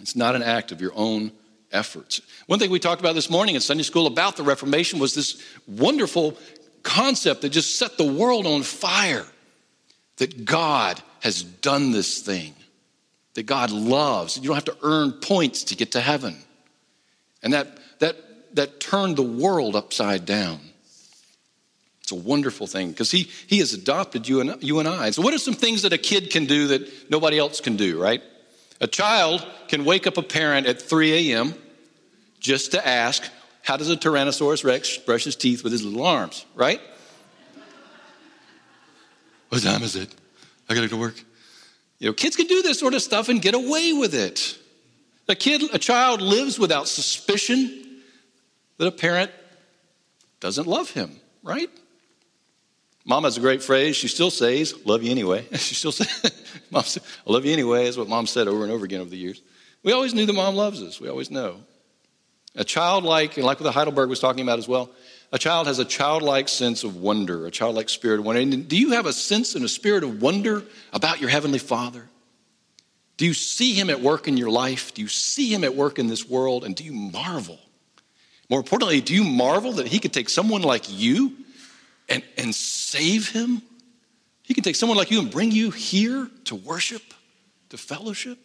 It's 0.00 0.16
not 0.16 0.34
an 0.34 0.42
act 0.42 0.72
of 0.72 0.80
your 0.80 0.92
own 0.96 1.30
efforts. 1.72 2.20
One 2.46 2.58
thing 2.58 2.70
we 2.70 2.78
talked 2.78 3.00
about 3.00 3.14
this 3.14 3.30
morning 3.30 3.54
in 3.54 3.60
Sunday 3.60 3.82
school 3.82 4.06
about 4.06 4.36
the 4.36 4.42
Reformation 4.42 4.98
was 4.98 5.14
this 5.14 5.42
wonderful 5.66 6.36
concept 6.86 7.42
that 7.42 7.50
just 7.50 7.76
set 7.76 7.98
the 7.98 8.10
world 8.10 8.46
on 8.46 8.62
fire 8.62 9.26
that 10.16 10.44
God 10.44 11.02
has 11.20 11.42
done 11.42 11.90
this 11.90 12.22
thing, 12.22 12.54
that 13.34 13.44
God 13.44 13.70
loves. 13.70 14.38
You 14.38 14.44
don't 14.44 14.54
have 14.54 14.64
to 14.64 14.76
earn 14.82 15.12
points 15.12 15.64
to 15.64 15.76
get 15.76 15.92
to 15.92 16.00
heaven. 16.00 16.36
And 17.42 17.52
that, 17.52 17.78
that, 17.98 18.16
that 18.54 18.80
turned 18.80 19.16
the 19.16 19.22
world 19.22 19.76
upside 19.76 20.24
down. 20.24 20.60
It's 22.00 22.12
a 22.12 22.14
wonderful 22.14 22.68
thing 22.68 22.90
because 22.90 23.10
he, 23.10 23.24
he 23.48 23.58
has 23.58 23.74
adopted 23.74 24.28
you 24.28 24.40
and, 24.40 24.62
you 24.62 24.78
and 24.78 24.88
I. 24.88 25.10
So, 25.10 25.22
what 25.22 25.34
are 25.34 25.38
some 25.38 25.54
things 25.54 25.82
that 25.82 25.92
a 25.92 25.98
kid 25.98 26.30
can 26.30 26.46
do 26.46 26.68
that 26.68 27.10
nobody 27.10 27.36
else 27.36 27.60
can 27.60 27.74
do, 27.76 28.00
right? 28.00 28.22
A 28.80 28.86
child 28.86 29.44
can 29.66 29.84
wake 29.84 30.06
up 30.06 30.16
a 30.16 30.22
parent 30.22 30.68
at 30.68 30.80
3 30.80 31.32
a.m. 31.32 31.54
just 32.38 32.70
to 32.72 32.86
ask, 32.86 33.24
how 33.66 33.76
does 33.76 33.90
a 33.90 33.96
Tyrannosaurus 33.96 34.64
Rex 34.64 34.96
brush 34.96 35.24
his 35.24 35.34
teeth 35.34 35.64
with 35.64 35.72
his 35.72 35.84
little 35.84 36.06
arms, 36.06 36.46
right? 36.54 36.80
what 39.48 39.60
time 39.60 39.82
is 39.82 39.96
it? 39.96 40.14
I 40.68 40.74
gotta 40.74 40.86
go 40.86 40.94
to 40.94 41.00
work. 41.00 41.20
You 41.98 42.08
know, 42.08 42.12
kids 42.12 42.36
can 42.36 42.46
do 42.46 42.62
this 42.62 42.78
sort 42.78 42.94
of 42.94 43.02
stuff 43.02 43.28
and 43.28 43.42
get 43.42 43.54
away 43.54 43.92
with 43.92 44.14
it. 44.14 44.56
A 45.28 45.34
kid, 45.34 45.62
a 45.74 45.80
child 45.80 46.22
lives 46.22 46.60
without 46.60 46.86
suspicion 46.86 48.02
that 48.78 48.86
a 48.86 48.92
parent 48.92 49.32
doesn't 50.38 50.68
love 50.68 50.90
him, 50.90 51.18
right? 51.42 51.70
Mom 53.04 53.24
has 53.24 53.36
a 53.36 53.40
great 53.40 53.64
phrase. 53.64 53.96
She 53.96 54.06
still 54.06 54.30
says, 54.30 54.74
love 54.84 55.02
you 55.02 55.10
anyway. 55.10 55.44
she 55.54 55.74
still 55.74 55.90
says, 55.90 56.30
mom 56.70 56.84
I 57.26 57.32
love 57.32 57.44
you 57.44 57.52
anyway, 57.52 57.86
is 57.86 57.98
what 57.98 58.08
mom 58.08 58.28
said 58.28 58.46
over 58.46 58.62
and 58.62 58.72
over 58.72 58.84
again 58.84 59.00
over 59.00 59.10
the 59.10 59.16
years. 59.16 59.42
We 59.82 59.90
always 59.90 60.14
knew 60.14 60.24
that 60.24 60.32
mom 60.32 60.54
loves 60.54 60.80
us. 60.82 61.00
We 61.00 61.08
always 61.08 61.32
know. 61.32 61.64
A 62.56 62.64
childlike, 62.64 63.36
and 63.36 63.44
like 63.44 63.60
what 63.60 63.72
Heidelberg 63.72 64.08
was 64.08 64.20
talking 64.20 64.42
about 64.42 64.58
as 64.58 64.66
well, 64.66 64.90
a 65.32 65.38
child 65.38 65.66
has 65.66 65.78
a 65.78 65.84
childlike 65.84 66.48
sense 66.48 66.84
of 66.84 66.96
wonder, 66.96 67.46
a 67.46 67.50
childlike 67.50 67.88
spirit 67.88 68.18
of 68.20 68.24
wonder. 68.24 68.40
And 68.40 68.68
do 68.68 68.76
you 68.76 68.92
have 68.92 69.06
a 69.06 69.12
sense 69.12 69.54
and 69.54 69.64
a 69.64 69.68
spirit 69.68 70.04
of 70.04 70.22
wonder 70.22 70.62
about 70.92 71.20
your 71.20 71.28
Heavenly 71.30 71.58
Father? 71.58 72.08
Do 73.16 73.26
you 73.26 73.34
see 73.34 73.74
Him 73.74 73.90
at 73.90 74.00
work 74.00 74.28
in 74.28 74.36
your 74.36 74.50
life? 74.50 74.94
Do 74.94 75.02
you 75.02 75.08
see 75.08 75.52
Him 75.52 75.64
at 75.64 75.74
work 75.74 75.98
in 75.98 76.06
this 76.06 76.28
world? 76.28 76.64
And 76.64 76.74
do 76.74 76.84
you 76.84 76.92
marvel? 76.92 77.58
More 78.48 78.60
importantly, 78.60 79.00
do 79.00 79.14
you 79.14 79.24
marvel 79.24 79.72
that 79.72 79.88
He 79.88 79.98
could 79.98 80.12
take 80.12 80.28
someone 80.28 80.62
like 80.62 80.84
you 80.88 81.36
and, 82.08 82.22
and 82.36 82.54
save 82.54 83.30
him? 83.30 83.62
He 84.42 84.54
can 84.54 84.62
take 84.62 84.76
someone 84.76 84.96
like 84.96 85.10
you 85.10 85.18
and 85.20 85.30
bring 85.30 85.50
you 85.50 85.70
here 85.70 86.28
to 86.44 86.54
worship, 86.54 87.02
to 87.70 87.76
fellowship? 87.76 88.38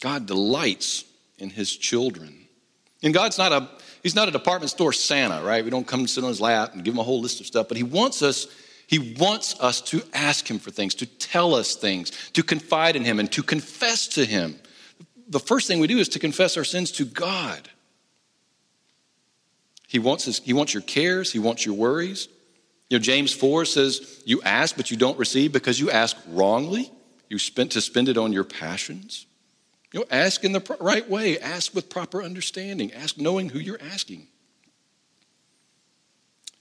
God 0.00 0.26
delights 0.26 1.04
in 1.38 1.50
his 1.50 1.74
children. 1.76 2.46
And 3.02 3.12
God's 3.12 3.38
not 3.38 3.52
a 3.52 3.68
he's 4.02 4.14
not 4.14 4.28
a 4.28 4.30
department 4.30 4.70
store 4.70 4.92
Santa, 4.92 5.42
right? 5.44 5.64
We 5.64 5.70
don't 5.70 5.86
come 5.86 6.00
and 6.00 6.10
sit 6.10 6.24
on 6.24 6.28
his 6.28 6.40
lap 6.40 6.74
and 6.74 6.84
give 6.84 6.94
him 6.94 7.00
a 7.00 7.04
whole 7.04 7.20
list 7.20 7.40
of 7.40 7.46
stuff, 7.46 7.68
but 7.68 7.76
he 7.76 7.82
wants 7.82 8.22
us 8.22 8.46
he 8.86 9.16
wants 9.18 9.58
us 9.60 9.80
to 9.82 10.02
ask 10.12 10.48
him 10.48 10.58
for 10.58 10.70
things, 10.70 10.94
to 10.96 11.06
tell 11.06 11.54
us 11.54 11.74
things, 11.74 12.10
to 12.34 12.42
confide 12.42 12.94
in 12.94 13.04
him 13.04 13.18
and 13.18 13.30
to 13.32 13.42
confess 13.42 14.06
to 14.08 14.24
him. 14.24 14.56
The 15.28 15.40
first 15.40 15.66
thing 15.66 15.80
we 15.80 15.88
do 15.88 15.98
is 15.98 16.08
to 16.10 16.20
confess 16.20 16.56
our 16.56 16.64
sins 16.64 16.92
to 16.92 17.04
God. 17.04 17.68
He 19.88 19.98
wants, 19.98 20.24
his, 20.24 20.38
he 20.38 20.52
wants 20.52 20.72
your 20.72 20.84
cares, 20.84 21.32
he 21.32 21.40
wants 21.40 21.66
your 21.66 21.74
worries. 21.74 22.28
You 22.88 22.98
know, 22.98 23.02
James 23.02 23.32
4 23.32 23.64
says, 23.64 24.22
You 24.24 24.40
ask, 24.42 24.76
but 24.76 24.90
you 24.90 24.96
don't 24.96 25.18
receive 25.18 25.52
because 25.52 25.80
you 25.80 25.90
ask 25.90 26.16
wrongly. 26.28 26.92
You 27.28 27.38
spent 27.40 27.72
to 27.72 27.80
spend 27.80 28.08
it 28.08 28.16
on 28.16 28.32
your 28.32 28.44
passions. 28.44 29.26
You 29.92 30.00
know, 30.00 30.06
ask 30.10 30.44
in 30.44 30.52
the 30.52 30.76
right 30.80 31.08
way, 31.08 31.38
ask 31.38 31.74
with 31.74 31.88
proper 31.88 32.22
understanding, 32.22 32.92
ask 32.92 33.18
knowing 33.18 33.48
who 33.48 33.58
you're 33.58 33.80
asking. 33.80 34.26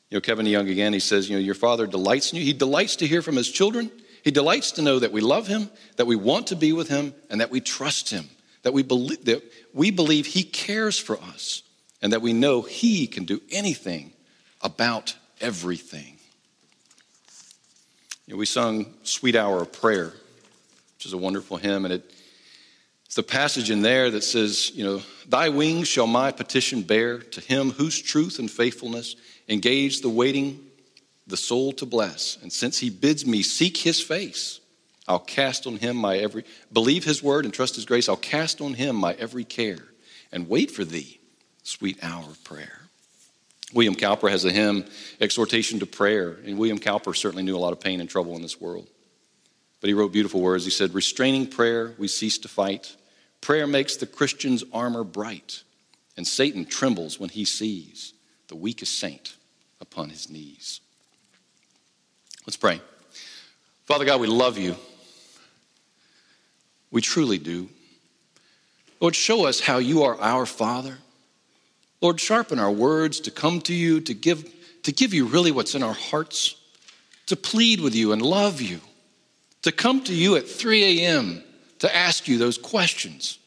You 0.10 0.18
know, 0.18 0.22
Kevin 0.22 0.46
Young 0.46 0.70
again, 0.70 0.94
he 0.94 1.00
says, 1.00 1.30
You 1.30 1.38
know, 1.38 1.42
your 1.42 1.56
father 1.56 1.88
delights 1.88 2.32
in 2.32 2.38
you. 2.38 2.46
He 2.46 2.54
delights 2.54 2.98
to 2.98 3.08
hear 3.08 3.22
from 3.22 3.36
his 3.36 3.50
children. 3.50 3.92
He 4.24 4.32
delights 4.32 4.74
to 4.74 4.82
know 4.82 5.00
that 5.00 5.12
we 5.12 5.22
love 5.22 5.48
him, 5.48 5.70
that 5.98 6.06
we 6.06 6.16
want 6.16 6.48
to 6.48 6.56
be 6.56 6.74
with 6.74 6.88
him, 6.88 7.14
and 7.30 7.42
that 7.42 7.52
we 7.52 7.60
trust 7.60 8.10
him, 8.10 8.30
that 8.64 8.74
we 8.74 8.84
believe, 8.84 9.26
that 9.26 9.44
we 9.74 9.92
believe 9.92 10.26
he 10.26 10.44
cares 10.44 10.98
for 10.98 11.18
us, 11.18 11.64
and 12.02 12.14
that 12.14 12.22
we 12.22 12.34
know 12.34 12.62
he 12.62 13.08
can 13.08 13.26
do 13.26 13.42
anything 13.52 14.14
about 14.62 15.16
everything. 15.42 16.18
You 18.26 18.34
know, 18.34 18.38
we 18.38 18.46
sung 18.46 18.94
Sweet 19.04 19.36
Hour 19.36 19.62
of 19.62 19.72
Prayer, 19.72 20.14
which 20.96 21.06
is 21.06 21.14
a 21.14 21.18
wonderful 21.18 21.58
hymn, 21.58 21.86
and 21.86 21.96
it, 21.96 22.12
the 23.16 23.24
passage 23.24 23.72
in 23.72 23.82
there 23.82 24.12
that 24.12 24.24
says, 24.24 24.72
you 24.76 24.84
know, 24.84 25.02
Thy 25.28 25.50
wings 25.50 25.88
shall 25.88 26.08
my 26.08 26.32
petition 26.32 26.82
bear 26.82 27.20
to 27.20 27.42
him 27.42 27.72
whose 27.72 28.00
truth 28.00 28.40
and 28.40 28.52
faithfulness 28.52 29.16
engage 29.50 30.02
the 30.02 30.10
waiting, 30.10 30.60
the 31.26 31.38
soul 31.38 31.72
to 31.74 31.86
bless. 31.86 32.38
And 32.42 32.52
since 32.52 32.78
he 32.78 32.90
bids 32.90 33.26
me 33.26 33.42
seek 33.42 33.78
his 33.78 34.02
face, 34.02 34.60
I'll 35.08 35.20
cast 35.20 35.66
on 35.66 35.78
him 35.78 35.98
my 35.98 36.18
every, 36.18 36.44
believe 36.74 37.06
his 37.06 37.24
word 37.24 37.46
and 37.46 37.54
trust 37.54 37.76
his 37.76 37.86
grace. 37.86 38.10
I'll 38.10 38.18
cast 38.18 38.60
on 38.62 38.74
him 38.74 38.96
my 38.96 39.14
every 39.14 39.44
care 39.44 39.84
and 40.32 40.50
wait 40.50 40.72
for 40.72 40.84
thee, 40.84 41.20
sweet 41.64 42.04
hour 42.04 42.24
of 42.24 42.44
prayer. 42.44 42.82
William 43.74 43.96
Cowper 43.96 44.30
has 44.30 44.46
a 44.46 44.52
hymn, 44.52 44.86
Exhortation 45.20 45.80
to 45.80 45.86
Prayer, 45.86 46.38
and 46.46 46.58
William 46.58 46.80
Cowper 46.80 47.14
certainly 47.14 47.44
knew 47.44 47.56
a 47.56 47.60
lot 47.60 47.74
of 47.74 47.80
pain 47.80 48.00
and 48.00 48.10
trouble 48.10 48.36
in 48.36 48.42
this 48.42 48.60
world. 48.60 48.88
But 49.82 49.88
he 49.88 49.94
wrote 49.94 50.12
beautiful 50.12 50.42
words. 50.42 50.66
He 50.66 50.72
said, 50.72 50.94
Restraining 50.94 51.48
prayer, 51.48 51.94
we 51.98 52.08
cease 52.08 52.38
to 52.40 52.48
fight. 52.48 52.96
Prayer 53.46 53.68
makes 53.68 53.96
the 53.96 54.08
Christian's 54.08 54.64
armor 54.74 55.04
bright, 55.04 55.62
and 56.18 56.26
Satan 56.26 56.66
trembles 56.66 57.20
when 57.20 57.30
he 57.30 57.46
sees 57.46 58.16
the 58.48 58.56
weakest 58.56 58.98
saint 58.98 59.36
upon 59.80 60.10
his 60.10 60.32
knees. 60.32 60.82
Let's 62.48 62.58
pray. 62.58 62.82
Father 63.86 64.04
God, 64.04 64.20
we 64.20 64.26
love 64.26 64.58
you. 64.58 64.76
We 66.90 67.02
truly 67.02 67.38
do. 67.38 67.70
Lord, 69.00 69.16
show 69.16 69.46
us 69.46 69.60
how 69.60 69.78
you 69.78 70.02
are 70.02 70.20
our 70.20 70.48
Father. 70.48 70.98
Lord, 72.02 72.20
sharpen 72.20 72.58
our 72.58 72.72
words 72.72 73.20
to 73.20 73.30
come 73.30 73.62
to 73.62 73.76
you, 73.76 74.02
to 74.02 74.16
give, 74.16 74.52
to 74.82 74.92
give 74.92 75.14
you 75.14 75.28
really 75.28 75.52
what's 75.52 75.76
in 75.76 75.84
our 75.84 75.94
hearts, 75.94 76.56
to 77.28 77.36
plead 77.36 77.80
with 77.80 77.94
you 77.94 78.12
and 78.12 78.24
love 78.24 78.60
you, 78.60 78.80
to 79.62 79.72
come 79.72 80.04
to 80.06 80.16
you 80.16 80.36
at 80.36 80.50
3 80.50 81.02
a.m. 81.04 81.44
to 81.86 81.96
ask 81.96 82.28
you 82.28 82.38
those 82.38 82.58
questions. 82.58 83.40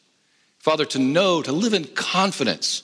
Father, 0.59 0.85
to 0.85 0.99
know, 0.99 1.41
to 1.41 1.51
live 1.51 1.73
in 1.73 1.85
confidence, 1.85 2.83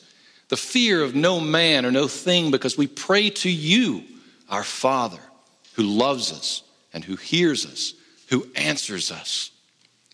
the 0.50 0.58
fear 0.58 1.04
of 1.04 1.16
no 1.16 1.40
man 1.40 1.86
or 1.86 1.92
no 1.92 2.08
thing, 2.08 2.52
because 2.52 2.78
we 2.78 2.88
pray 2.88 3.30
to 3.30 3.50
you, 3.50 4.04
our 4.50 4.64
Father, 4.64 5.20
who 5.74 5.84
loves 5.84 6.32
us 6.32 6.64
and 6.94 7.04
who 7.04 7.16
hears 7.16 7.66
us, 7.66 7.94
who 8.30 8.48
answers 8.56 9.12
us 9.12 9.52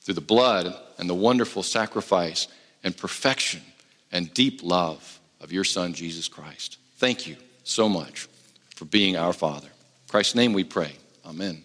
through 0.01 0.15
the 0.15 0.21
blood 0.21 0.75
and 0.97 1.09
the 1.09 1.13
wonderful 1.13 1.63
sacrifice 1.63 2.47
and 2.83 2.97
perfection 2.97 3.61
and 4.11 4.33
deep 4.33 4.61
love 4.63 5.19
of 5.39 5.51
your 5.51 5.63
Son, 5.63 5.93
Jesus 5.93 6.27
Christ. 6.27 6.77
Thank 6.97 7.27
you 7.27 7.35
so 7.63 7.87
much 7.87 8.27
for 8.75 8.85
being 8.85 9.15
our 9.17 9.33
Father. 9.33 9.67
In 9.67 10.09
Christ's 10.09 10.35
name 10.35 10.53
we 10.53 10.63
pray. 10.63 10.93
Amen. 11.25 11.63